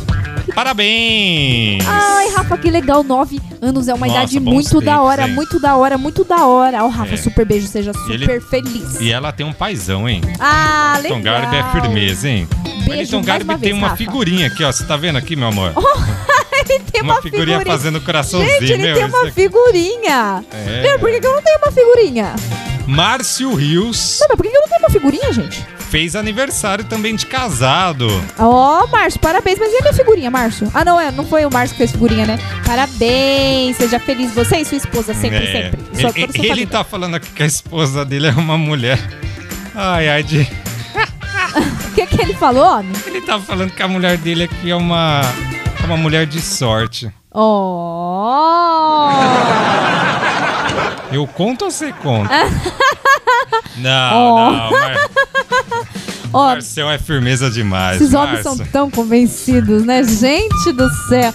[0.56, 1.84] Parabéns!
[1.88, 3.04] Ai, Rafa, que legal.
[3.04, 5.34] Nove anos é uma Nossa, idade muito da hora, hein?
[5.34, 6.84] muito da hora, muito da hora.
[6.84, 7.18] Ó, Rafa, É.
[7.18, 9.00] super beijo, seja super ele- feliz.
[9.00, 10.22] E ela tem um paizão, hein?
[10.40, 11.18] Ah, legal.
[11.18, 12.48] Wellington Garbi é firmeza, hein?
[12.86, 13.98] Beijo Wellington uma tem vez, uma Rafa.
[13.98, 14.72] figurinha aqui, ó.
[14.72, 15.74] Você tá vendo aqui, meu amor?
[16.70, 18.96] Ele tem uma, uma, figurinha, fazendo coraçãozinho, Gente, ele meu.
[18.96, 20.44] tem uma figurinha.
[20.52, 20.82] É.
[20.84, 22.36] Meu, por que, eu não tenho uma figurinha?
[22.86, 25.66] Márcio Rios Não, mas por que eu não tenho uma figurinha, gente?
[25.90, 28.08] fez aniversário também de casado.
[28.38, 29.58] Ó, Márcio, parabéns.
[29.58, 30.70] Mas e a minha figurinha, Márcio?
[30.72, 32.38] Ah, não, é, não foi o Márcio que fez figurinha, né?
[32.64, 34.32] Parabéns, seja feliz.
[34.36, 35.52] Você e sua esposa, sempre, É.
[35.52, 35.80] sempre.
[36.00, 39.00] Sua, Ele, sua ele tá falando aqui que a esposa dele é uma mulher.
[39.74, 40.48] Ai, ai, de.
[41.90, 42.94] O que, que ele falou, homem?
[43.08, 45.22] Ele tava falando que a mulher dele aqui é uma,
[45.82, 47.12] é uma mulher de sorte.
[47.34, 49.10] Oh!
[51.12, 52.30] Eu conto ou você conta?
[53.78, 54.52] não, Oh.
[54.52, 54.72] não.
[54.72, 55.10] Mar...
[56.32, 58.00] Marcel é firmeza demais.
[58.00, 60.04] esses homens são tão convencidos, né?
[60.04, 61.34] Gente do céu.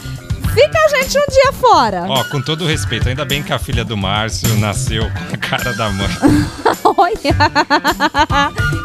[0.55, 2.05] Fica a gente um dia fora.
[2.09, 5.72] Ó, com todo respeito, ainda bem que a filha do Márcio nasceu com a cara
[5.74, 6.09] da mãe.
[6.96, 7.14] Olha!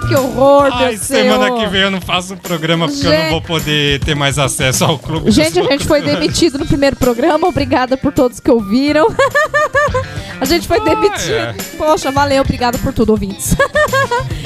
[0.08, 1.60] que horror, Ai, semana Senhor.
[1.60, 3.30] que vem eu não faço o programa porque eu não Gente.
[3.30, 5.30] vou poder ter mais acesso ao clube.
[5.30, 7.48] Gente, a gente foi demitido no primeiro programa.
[7.48, 9.08] Obrigada por todos que ouviram.
[10.42, 11.34] a gente foi Ah, demitido.
[11.34, 11.54] é.
[11.78, 12.42] Poxa, valeu.
[12.42, 13.56] Obrigada por tudo, ouvintes.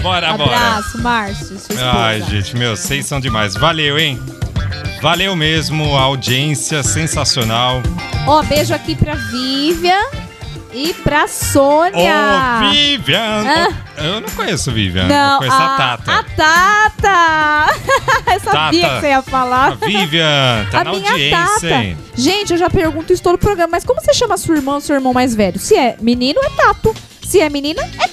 [0.01, 0.43] Bora, bora.
[0.43, 1.57] Abraço, Márcio.
[1.80, 3.55] Ai, gente, meu, vocês são demais.
[3.55, 4.19] Valeu, hein?
[5.01, 7.82] Valeu mesmo, audiência sensacional.
[8.26, 10.01] Ó, beijo aqui pra Vivian
[10.74, 12.61] e pra Sônia.
[12.65, 13.43] Ô, Vivian!
[13.45, 13.67] Ah.
[13.95, 16.11] Eu não conheço Vivian, Não, eu conheço a, a, Tata.
[16.11, 17.74] a Tata!
[18.34, 18.95] eu sabia Tata.
[18.95, 19.71] que você ia falar.
[19.74, 21.84] A Vivian, tá a na audiência, Tata.
[21.84, 21.97] hein?
[22.15, 24.82] Gente, eu já pergunto isso todo o programa, mas como você chama sua irmã ou
[24.82, 25.59] seu irmão mais velho?
[25.59, 26.95] Se é menino, é Tato.
[27.24, 28.12] Se é menina, é.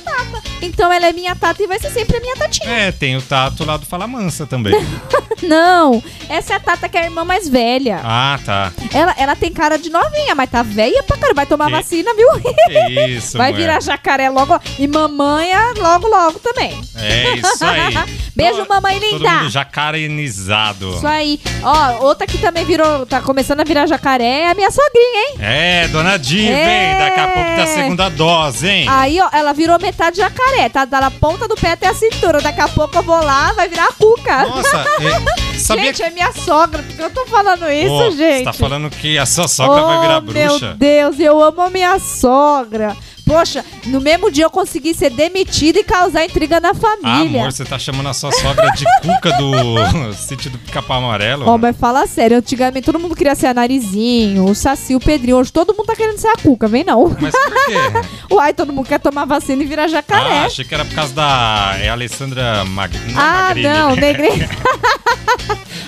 [0.63, 2.69] Então ela é minha Tata e vai ser sempre a minha Tatinha.
[2.71, 4.75] É, tem o Tato lá do Fala Mansa também.
[5.43, 8.01] Não, essa é a Tata que é a irmã mais velha.
[8.05, 8.73] ah, tá.
[8.93, 11.31] Ela, ela tem cara de novinha, mas tá velha pra caramba.
[11.41, 12.29] Vai tomar Que- vacina, viu?
[12.41, 13.67] Que isso, Vai mulher.
[13.67, 14.59] virar jacaré logo.
[14.79, 16.79] E mamãe é logo, logo também.
[16.97, 17.95] É isso aí.
[18.37, 19.31] Beijo, Todo- mamãe Todo linda.
[19.31, 20.95] mundo jacarenizado.
[20.97, 21.41] Isso aí.
[21.63, 25.35] Ó, outra que também virou, tá começando a virar jacaré é a minha sogrinha, hein?
[25.41, 26.65] É, dona Di, É.
[26.67, 26.99] vem.
[27.09, 28.87] Daqui a pouco tá a segunda dose, hein?
[28.89, 32.41] Aí, ó, ela virou metade jacaré, tá da ponta do pé até a cintura.
[32.41, 34.45] Daqui a pouco eu vou lá, vai virar a cuca.
[34.45, 36.83] Nossa, é, sabia gente, é minha sogra.
[36.83, 38.39] Por que eu tô falando isso, Ô, gente?
[38.39, 40.75] Você tá falando que a sua sogra vai virar Oh, Meu bruxa?
[40.79, 42.97] Deus, eu amo a minha sogra.
[43.31, 47.41] Poxa, no mesmo dia eu consegui ser demitida e causar intriga na Ah, família.
[47.43, 51.47] amor, você tá chamando a sua sogra de cuca do sítio do Pica-Pau Amarelo?
[51.49, 55.37] Ó, mas fala sério, antigamente todo mundo queria ser a Narizinho, o Saci, o Pedrinho.
[55.37, 57.17] Hoje todo mundo tá querendo ser a Cuca, vem não.
[57.21, 58.09] Mas por quê?
[58.35, 60.39] Uai, todo mundo quer tomar vacina e virar Ah, jacaré.
[60.41, 61.77] achei que era por causa da...
[61.81, 62.93] É a Alessandra Mag...
[63.13, 63.69] não é Ah, Magrini.
[63.69, 64.49] não, Negrini.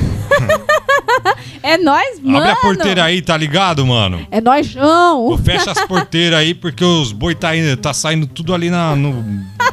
[1.66, 2.38] É nós, mano.
[2.38, 4.26] Abre a porteira aí, tá ligado, mano?
[4.30, 5.22] É nós, João.
[5.22, 8.94] Ou fecha as porteiras aí, porque os boi tá, indo- tá saindo tudo ali na,
[8.94, 9.24] no...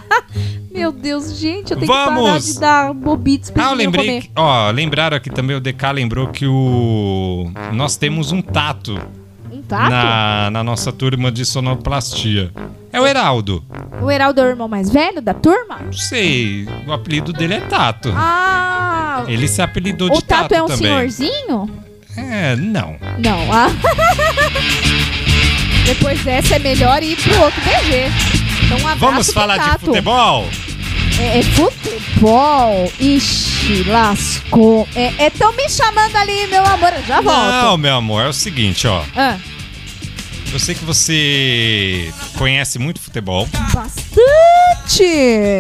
[0.74, 2.46] Meu Deus, gente, eu tenho que parar Vamos.
[2.46, 4.06] de dar bobitos pra Ah, eu lembrei...
[4.08, 4.22] comer.
[4.24, 7.52] Que, ó, lembraram aqui também, o DK lembrou que o...
[7.72, 9.00] Nós temos um tato
[9.52, 9.90] Um tato?
[9.92, 12.52] na, na nossa turma de sonoplastia.
[12.92, 13.64] É o Heraldo.
[14.02, 15.80] O Heraldo é o irmão mais velho da turma?
[15.86, 18.12] Não sei, o apelido dele é Tato.
[18.16, 20.78] Ah, Ele se apelidou de o Tato é um também.
[20.88, 21.70] senhorzinho?
[22.16, 22.96] É, não.
[23.20, 23.70] Não, ah.
[25.86, 28.06] Depois dessa é melhor ir pro outro BG.
[28.66, 30.48] Então um abraço Vamos falar de futebol?
[31.20, 32.92] É, é futebol.
[33.00, 34.88] Ixi, lascou.
[34.96, 36.94] É, tão me chamando ali, meu amor.
[36.94, 37.52] Eu já volto.
[37.52, 39.04] Não, meu amor, é o seguinte, ó.
[39.16, 39.38] Ah,
[40.54, 43.50] Eu sei que você conhece muito futebol.
[43.74, 45.04] bastante.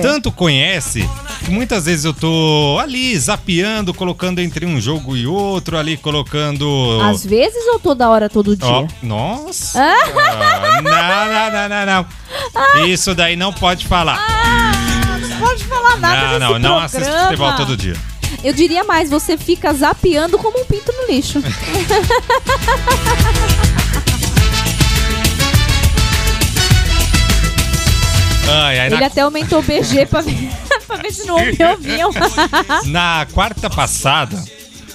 [0.03, 1.09] Tanto conhece
[1.43, 6.99] que muitas vezes eu tô ali zapeando, colocando entre um jogo e outro, ali colocando.
[7.01, 8.67] Às vezes ou toda hora, todo dia?
[8.67, 9.79] Ó, nossa!
[10.83, 10.85] não,
[11.27, 12.05] não, não, não, não.
[12.85, 14.19] Isso daí não pode falar.
[14.19, 17.27] Ah, não pode falar nada não, não, não assiste programa.
[17.29, 17.95] futebol todo dia.
[18.43, 21.41] Eu diria mais, você fica zapeando como um pinto no lixo.
[28.53, 30.49] Ai, Ele na, até aumentou o BG pra ver,
[30.85, 32.11] pra ver se não me ouviam.
[32.85, 34.43] na quarta passada,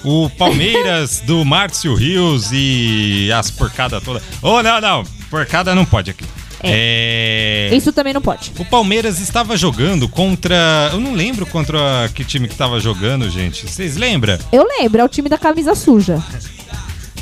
[0.03, 4.23] o Palmeiras do Márcio Rios e as porcadas todas.
[4.41, 5.03] Oh, não, não.
[5.29, 6.25] Porcada não pode aqui.
[6.61, 7.69] É.
[7.73, 8.51] Isso também não pode.
[8.57, 10.89] O Palmeiras estava jogando contra.
[10.91, 11.79] Eu não lembro contra
[12.13, 13.69] que time que estava jogando, gente.
[13.69, 14.37] Vocês lembram?
[14.51, 16.21] Eu lembro, é o time da camisa suja.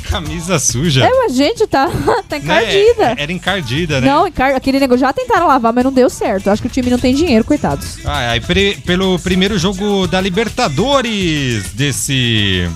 [0.08, 1.04] Camisa suja.
[1.04, 1.86] É, mas gente, tá,
[2.28, 2.42] tá Né?
[2.44, 3.14] encardida.
[3.18, 4.06] Era encardida, né?
[4.08, 6.48] Não, encar- aquele negócio já tentaram lavar, mas não deu certo.
[6.50, 7.98] Acho que o time não tem dinheiro, coitados.
[8.04, 12.68] Ah, aí pre- pelo primeiro jogo da Libertadores desse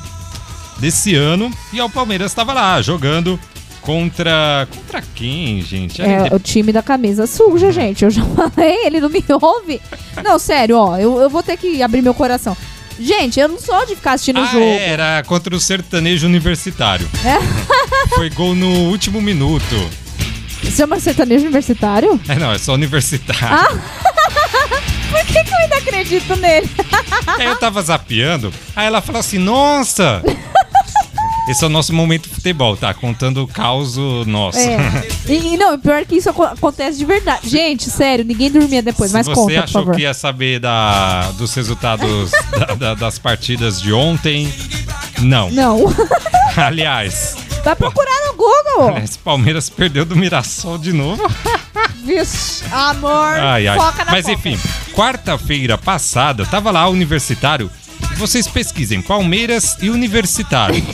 [0.78, 3.38] desse ano e o Palmeiras estava lá jogando
[3.80, 6.00] contra contra quem, gente?
[6.02, 8.04] É o time da camisa suja, gente.
[8.04, 9.80] Eu já falei, ele não me ouve.
[10.24, 12.56] Não, sério, ó, eu, eu vou ter que abrir meu coração.
[12.98, 14.64] Gente, eu não sou de ficar assistindo o Ah, jogo.
[14.64, 17.08] é, era contra o sertanejo universitário.
[17.24, 17.38] É.
[18.14, 19.90] Foi gol no último minuto.
[20.62, 22.20] Você chama sertanejo universitário?
[22.28, 23.56] É, não, é só universitário.
[23.56, 23.68] Ah.
[25.10, 26.70] Por que, que eu ainda acredito nele?
[27.38, 30.22] Aí eu tava zapeando, aí ela falou assim: Nossa!
[31.48, 32.94] Esse é o nosso momento futebol, tá?
[32.94, 34.58] Contando o caos nosso.
[34.58, 34.78] É.
[35.28, 37.48] E, e não, pior que isso aco- acontece de verdade.
[37.48, 41.52] Gente, sério, ninguém dormia depois, Se mas você conta, achou que ia saber da, dos
[41.54, 44.52] resultados da- da- das partidas de ontem,
[45.20, 45.50] não.
[45.50, 45.80] Não.
[46.56, 48.88] Aliás, Vai procurar no Google.
[48.90, 51.22] aliás, Palmeiras perdeu do Mirassol de novo.
[52.04, 53.78] Vixe, amor, Ai, ai.
[53.78, 54.32] foca na Mas foca.
[54.36, 54.58] enfim,
[54.92, 57.70] quarta-feira passada, tava lá o Universitário.
[58.16, 60.84] Vocês pesquisem, Palmeiras e Universitário.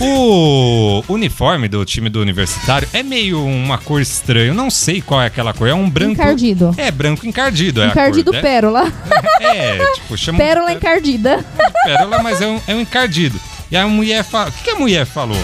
[0.00, 4.46] O uniforme do time do Universitário é meio uma cor estranha.
[4.48, 5.68] Eu não sei qual é aquela cor.
[5.68, 6.12] É um branco.
[6.12, 6.74] Encardido.
[6.78, 7.82] É, branco encardido.
[7.82, 8.42] É Encardido a cor, né?
[8.42, 8.92] pérola.
[9.40, 11.44] É, tipo, chama Pérola encardida.
[11.84, 13.38] pérola, mas é um, é um encardido.
[13.70, 14.48] E a mulher fala.
[14.48, 15.38] O que, que a mulher falou?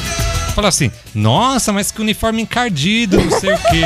[0.55, 3.83] Falou assim: Nossa, mas que uniforme encardido, não sei o quê.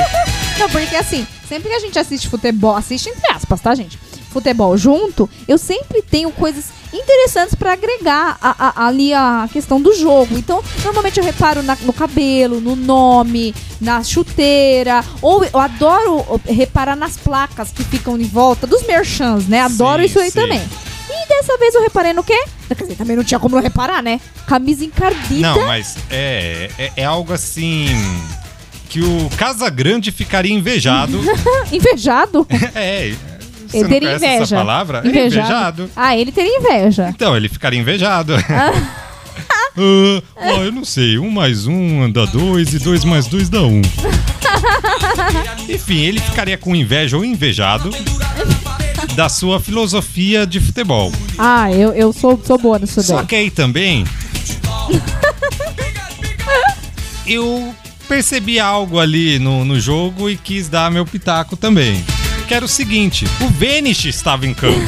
[0.59, 3.99] Não, porque assim, sempre que a gente assiste futebol, assiste entre aspas, tá, gente?
[4.31, 9.95] Futebol junto, eu sempre tenho coisas interessantes pra agregar a- a- ali a questão do
[9.95, 10.37] jogo.
[10.39, 16.97] Então, normalmente eu reparo na- no cabelo, no nome, na chuteira, ou eu adoro reparar
[16.97, 19.61] nas placas que ficam em volta dos merchans, né?
[19.63, 20.41] Adoro Sim, isso aí sim.
[20.41, 20.61] também.
[21.13, 22.41] E dessa vez eu reparei no quê?
[22.69, 24.21] Quer dizer, também não tinha como não reparar, né?
[24.47, 25.41] Camisa encardida.
[25.55, 27.87] Não, mas é, é, é algo assim.
[28.89, 31.21] Que o Casagrande ficaria invejado.
[31.71, 32.45] Invejado.
[32.75, 33.15] é.
[33.71, 34.43] Você Ele teria inveja.
[34.43, 35.03] essa palavra?
[35.05, 35.43] É Invejado.
[35.85, 35.91] invejado.
[35.95, 37.09] Ah, ele teria inveja.
[37.11, 38.35] Então, ele ficaria invejado.
[38.37, 38.73] Ah,
[40.37, 41.19] ah, eu não sei.
[41.19, 43.81] Um mais um dá dois e dois mais dois dá um.
[45.69, 47.91] Enfim, ele ficaria com inveja ou invejado
[49.15, 51.13] da sua filosofia de futebol.
[51.39, 53.27] Ah, eu, eu sou, sou boa nisso Só daí.
[53.27, 54.05] que aí também.
[57.27, 57.75] eu
[58.09, 62.05] percebi algo ali no, no jogo e quis dar meu pitaco também.
[62.51, 64.75] Que era o seguinte: o Venice estava em campo.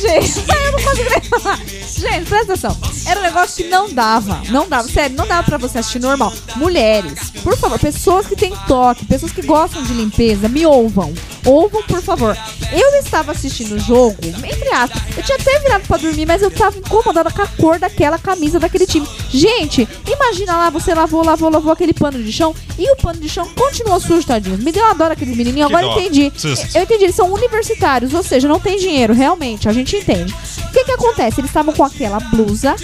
[0.00, 1.60] Gente, eu não consigo nem falar.
[1.96, 2.76] Gente, presta atenção.
[3.06, 4.42] Era um negócio que não dava.
[4.50, 4.88] Não dava.
[4.88, 6.32] Sério, não dava pra você assistir normal.
[6.56, 11.12] Mulheres, por favor, pessoas que têm toque, pessoas que gostam de limpeza, me ouvam.
[11.44, 12.36] Ouvam, por favor.
[12.72, 15.02] Eu estava assistindo o jogo, entre aspas.
[15.16, 18.58] Eu tinha até virado pra dormir, mas eu tava incomodada com a cor daquela camisa
[18.58, 19.06] daquele time.
[19.30, 23.28] Gente, imagina lá, você lavou, lavou, lavou aquele pano de chão e o pano de
[23.28, 24.58] chão continuou sujo, tadinho.
[24.58, 26.00] Me deu uma dó aqueles menininhos, agora eu dó.
[26.00, 26.32] entendi.
[26.74, 30.34] Eu entendi, eles são universitários, ou seja, não tem dinheiro, realmente, a gente entende.
[30.68, 31.40] O que acontece?
[31.40, 32.74] Eles estavam com aquela blusa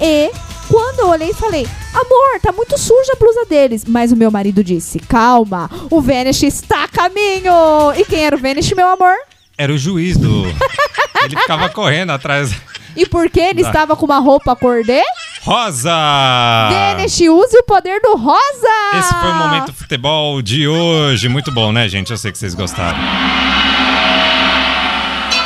[0.00, 0.30] e
[0.68, 3.84] quando eu olhei e falei, amor, tá muito suja a blusa deles.
[3.86, 7.52] Mas o meu marido disse, calma, o Vanish está a caminho.
[7.96, 9.14] E quem era o Vanish, meu amor?
[9.58, 10.44] Era o juiz do.
[11.22, 12.54] Ele ficava correndo atrás.
[12.96, 13.68] E por que ele Tá.
[13.68, 15.02] estava com uma roupa cor de?
[15.42, 15.90] Rosa!
[16.70, 18.98] Vanish, use o poder do rosa!
[18.98, 21.28] Esse foi o momento futebol de hoje.
[21.28, 22.10] Muito bom, né, gente?
[22.12, 22.96] Eu sei que vocês gostaram.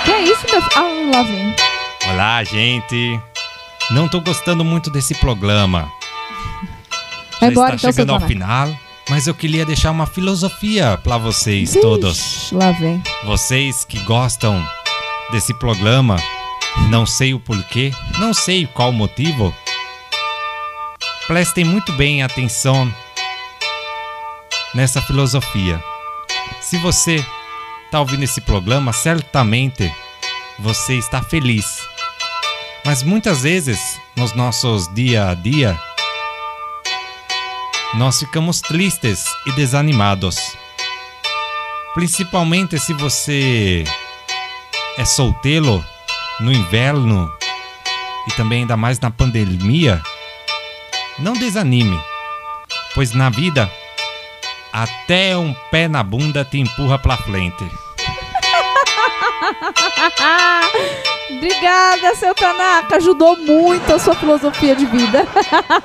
[0.04, 0.62] Que é isso, meu?
[0.76, 1.54] Ah, lá vem.
[2.10, 3.20] Olá, gente.
[3.90, 5.92] Não tô gostando muito desse programa.
[7.32, 8.74] Já Vai embora, está então, chegando ao final,
[9.10, 12.50] mas eu queria deixar uma filosofia para vocês Vixe, todos.
[12.50, 13.02] Lá vem.
[13.24, 14.66] Vocês que gostam
[15.30, 16.16] desse programa,
[16.88, 19.54] não sei o porquê, não sei qual motivo.
[21.26, 22.90] Prestem muito bem atenção
[24.74, 25.78] nessa filosofia.
[26.62, 27.22] Se você
[27.84, 29.92] está ouvindo esse programa, certamente
[30.58, 31.86] você está feliz.
[32.88, 35.78] Mas muitas vezes, nos nossos dia a dia,
[37.92, 40.56] nós ficamos tristes e desanimados.
[41.92, 43.84] Principalmente se você
[44.96, 45.84] é solteiro
[46.40, 47.30] no inverno
[48.26, 50.00] e também ainda mais na pandemia,
[51.18, 52.00] não desanime,
[52.94, 53.70] pois na vida
[54.72, 57.70] até um pé na bunda te empurra pra frente.
[61.30, 62.96] Obrigada, seu Tanaka.
[62.96, 65.26] Ajudou muito a sua filosofia de vida.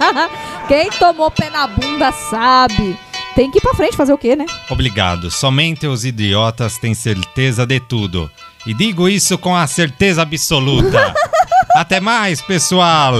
[0.67, 2.97] Quem tomou pé na bunda sabe.
[3.35, 4.45] Tem que ir pra frente fazer o quê, né?
[4.69, 5.31] Obrigado.
[5.31, 8.29] Somente os idiotas têm certeza de tudo.
[8.65, 11.13] E digo isso com a certeza absoluta.
[11.75, 13.15] Até mais, pessoal.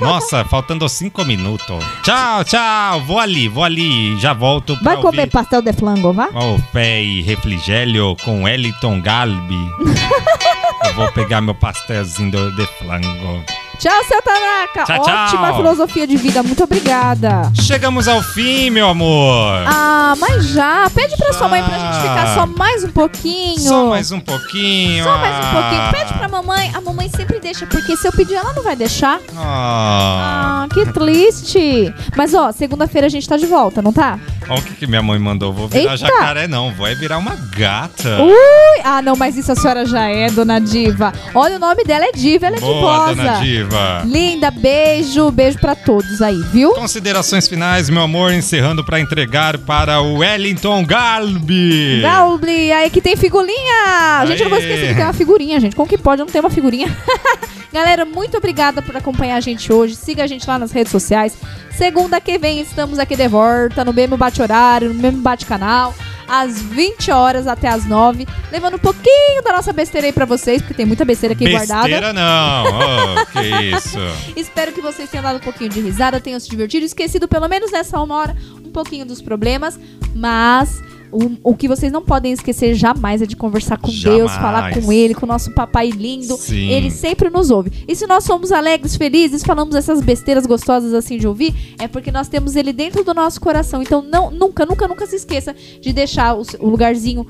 [0.00, 1.84] Nossa, faltando cinco minutos.
[2.02, 3.00] Tchau, tchau.
[3.02, 4.18] Vou ali, vou ali.
[4.20, 6.28] Já volto pra Vai comer ouvir pastel de flango, vá?
[6.28, 9.72] o pé e refrigério com Eliton Galbi.
[10.84, 13.44] Eu vou pegar meu pastelzinho de flango.
[13.78, 14.84] Tchau, seu Tanaka.
[14.84, 15.24] Tchau, tchau.
[15.24, 16.42] Ótima filosofia de vida.
[16.42, 17.50] Muito obrigada.
[17.54, 19.62] Chegamos ao fim, meu amor.
[19.66, 20.90] Ah, mas já.
[20.92, 23.60] Pede pra sua mãe pra gente ficar só mais um pouquinho.
[23.60, 25.04] Só mais um pouquinho.
[25.04, 25.80] Só mais um pouquinho.
[25.82, 25.92] Ah.
[25.92, 26.72] Pede pra mamãe.
[26.74, 29.20] A mamãe sempre deixa, porque se eu pedir, ela não vai deixar.
[29.36, 30.64] Ah.
[30.64, 31.94] Ah, que triste.
[32.16, 34.18] Mas ó, segunda-feira a gente tá de volta, não tá?
[34.48, 35.52] Olha o que, que minha mãe mandou.
[35.52, 35.96] Vou virar Eita.
[35.98, 36.72] jacaré, não.
[36.72, 38.22] Vou é virar uma gata.
[38.22, 38.80] Ui!
[38.82, 41.12] Ah, não, mas isso a senhora já é, dona Diva.
[41.34, 43.14] Olha, o nome dela é Diva, ela é Boa, divosa.
[43.14, 43.67] dona Diva.
[44.04, 46.72] Linda, beijo, beijo pra todos aí, viu?
[46.72, 52.00] Considerações finais, meu amor, encerrando pra entregar para o Wellington Galbi.
[52.00, 54.24] Galbi, aí que tem figurinha!
[54.26, 55.76] Gente, eu não vou esquecer que tem uma figurinha, gente.
[55.76, 56.20] Como que pode?
[56.22, 56.88] Eu não tenho uma figurinha.
[57.72, 59.94] Galera, muito obrigada por acompanhar a gente hoje.
[59.94, 61.36] Siga a gente lá nas redes sociais.
[61.76, 65.94] Segunda que vem estamos aqui de volta, no mesmo bate-horário, no mesmo bate-canal,
[66.26, 70.60] às 20 horas até às 9, levando um pouquinho da nossa besteira aí pra vocês,
[70.60, 71.82] porque tem muita besteira aqui guardada.
[71.82, 72.64] Besteira não.
[72.64, 73.40] Oh, que
[73.76, 73.98] isso.
[74.34, 77.70] Espero que vocês tenham dado um pouquinho de risada, tenham se divertido, esquecido pelo menos
[77.70, 79.78] nessa uma hora um pouquinho dos problemas,
[80.14, 84.34] mas o, o que vocês não podem esquecer jamais é de conversar com Deus, Jamais.
[84.34, 86.36] falar com Ele, com o nosso papai lindo.
[86.36, 86.68] Sim.
[86.68, 87.72] Ele sempre nos ouve.
[87.86, 92.10] E se nós somos alegres, felizes, falamos essas besteiras gostosas assim de ouvir, é porque
[92.10, 93.82] nós temos Ele dentro do nosso coração.
[93.82, 97.26] Então não, nunca, nunca, nunca se esqueça de deixar o, o lugarzinho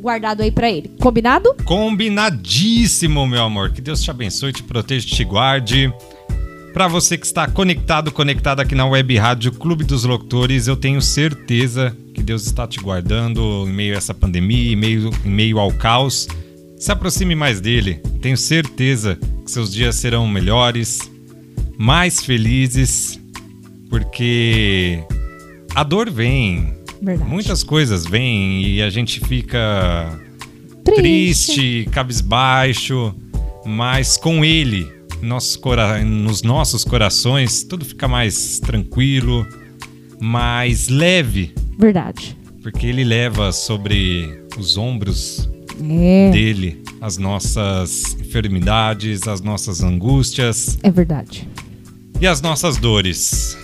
[0.00, 0.90] guardado aí pra Ele.
[1.00, 1.54] Combinado?
[1.64, 3.72] Combinadíssimo, meu amor.
[3.72, 5.92] Que Deus te abençoe, te proteja, te guarde.
[6.76, 11.00] Para você que está conectado, conectado aqui na Web Rádio Clube dos Locutores, eu tenho
[11.00, 15.58] certeza que Deus está te guardando em meio a essa pandemia, em meio, em meio
[15.58, 16.28] ao caos.
[16.78, 17.94] Se aproxime mais dele.
[18.20, 21.10] Tenho certeza que seus dias serão melhores,
[21.78, 23.18] mais felizes,
[23.88, 25.02] porque
[25.74, 27.26] a dor vem, Verdade.
[27.26, 30.20] muitas coisas vêm e a gente fica
[30.84, 31.54] Triste.
[31.54, 33.14] triste, cabisbaixo,
[33.64, 39.46] mas com ele, nossos cora- nos nossos corações, tudo fica mais tranquilo,
[40.20, 42.36] mais leve, Verdade.
[42.62, 45.48] porque ele leva sobre os ombros
[45.82, 46.30] É.
[46.30, 51.46] dele as nossas enfermidades, as nossas angústias É verdade.
[52.20, 53.56] e as nossas dores.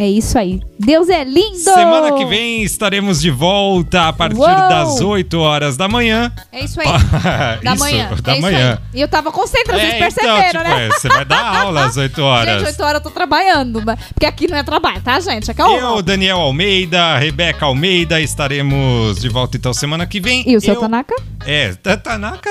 [0.00, 0.60] É isso aí.
[0.78, 1.56] Deus é lindo!
[1.58, 4.46] Semana que vem estaremos de volta a partir Uou!
[4.46, 6.32] das 8 horas da manhã.
[6.52, 6.86] É isso aí.
[7.64, 8.10] Da Isso, manhã.
[8.22, 8.78] Da é manhã.
[8.94, 10.86] E eu tava concentrada, vocês É, perceberam, então, tipo, né?
[10.86, 12.58] é, você vai dar aula às 8 horas.
[12.60, 13.82] Gente, 8 horas eu tô trabalhando,
[14.14, 15.50] porque aqui não é trabalho, tá, gente?
[15.50, 16.02] Aqui é Eu, o...
[16.02, 20.44] Daniel Almeida, Rebeca Almeida, estaremos de volta então semana que vem.
[20.48, 21.16] E o seu Eu- Tanaka?
[21.44, 22.48] É, Ta- Tanaka.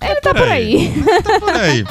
[0.00, 0.90] Ele tá por aí.
[1.22, 1.84] Tá por aí.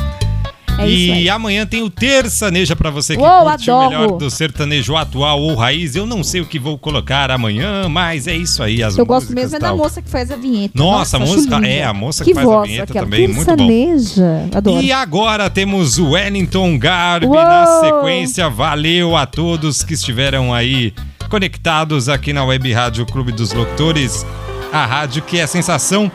[0.78, 3.86] É e amanhã tem o Terçaneja pra você que Uou, curte adoro.
[3.88, 5.95] o melhor do sertanejo atual ou raiz.
[5.95, 8.82] Eu não sei o que vou colocar amanhã, mas é isso aí.
[8.84, 10.74] As Eu gosto mesmo é da moça que faz a vinheta.
[10.76, 11.67] Nossa, a acho música- linda.
[11.67, 13.05] é, a moça que faz a voz, vinheta aquela.
[13.05, 13.67] também, muito bom.
[13.67, 14.49] Terçaneja.
[14.53, 14.82] Adoro.
[14.84, 17.36] E agora temos o Wellington Garbi Uou!
[17.36, 18.49] na sequência.
[18.49, 20.93] Valeu a todos que estiveram aí
[21.30, 24.26] conectados aqui na Web Rádio Clube dos Locutores,
[24.71, 26.11] a rádio que é sensação.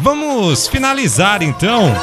[0.00, 1.94] Vamos finalizar então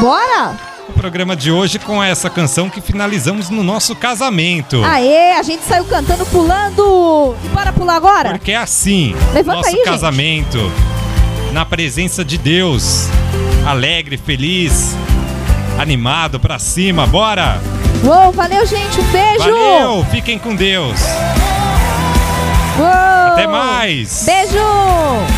[0.00, 0.56] Bora!
[0.88, 4.82] o programa de hoje com essa canção que finalizamos no nosso casamento.
[4.84, 7.34] Aê, a gente saiu cantando, pulando.
[7.44, 8.30] E bora pular agora?
[8.30, 9.84] Porque é assim, Levanta nosso aí, gente.
[9.84, 10.72] casamento,
[11.52, 13.08] na presença de Deus,
[13.66, 14.94] alegre, feliz,
[15.78, 17.60] animado pra cima, bora!
[18.04, 19.00] Uou, valeu, gente.
[19.00, 19.38] Um beijo.
[19.50, 21.00] Valeu, fiquem com Deus.
[22.78, 23.32] Uou.
[23.32, 24.24] Até mais.
[24.24, 25.35] Beijo.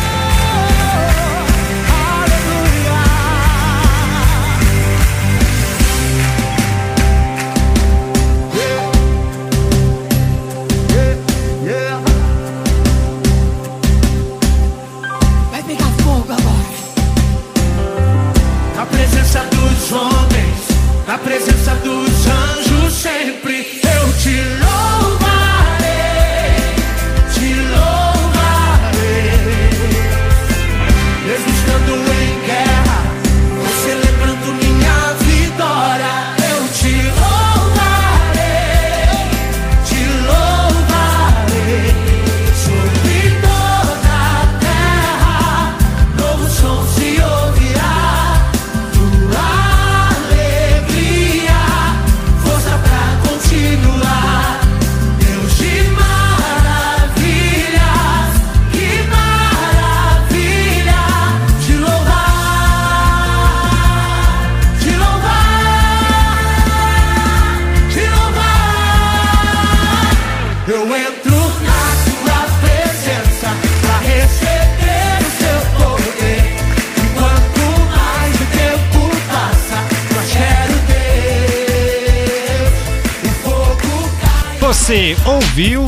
[84.89, 85.85] Você ouviu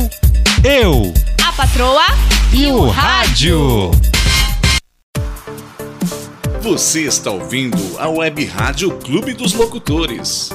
[0.62, 1.12] eu
[1.44, 2.06] A patroa
[2.54, 3.90] e o rádio.
[6.60, 10.50] Você está ouvindo a Web Rádio Clube dos Locutores.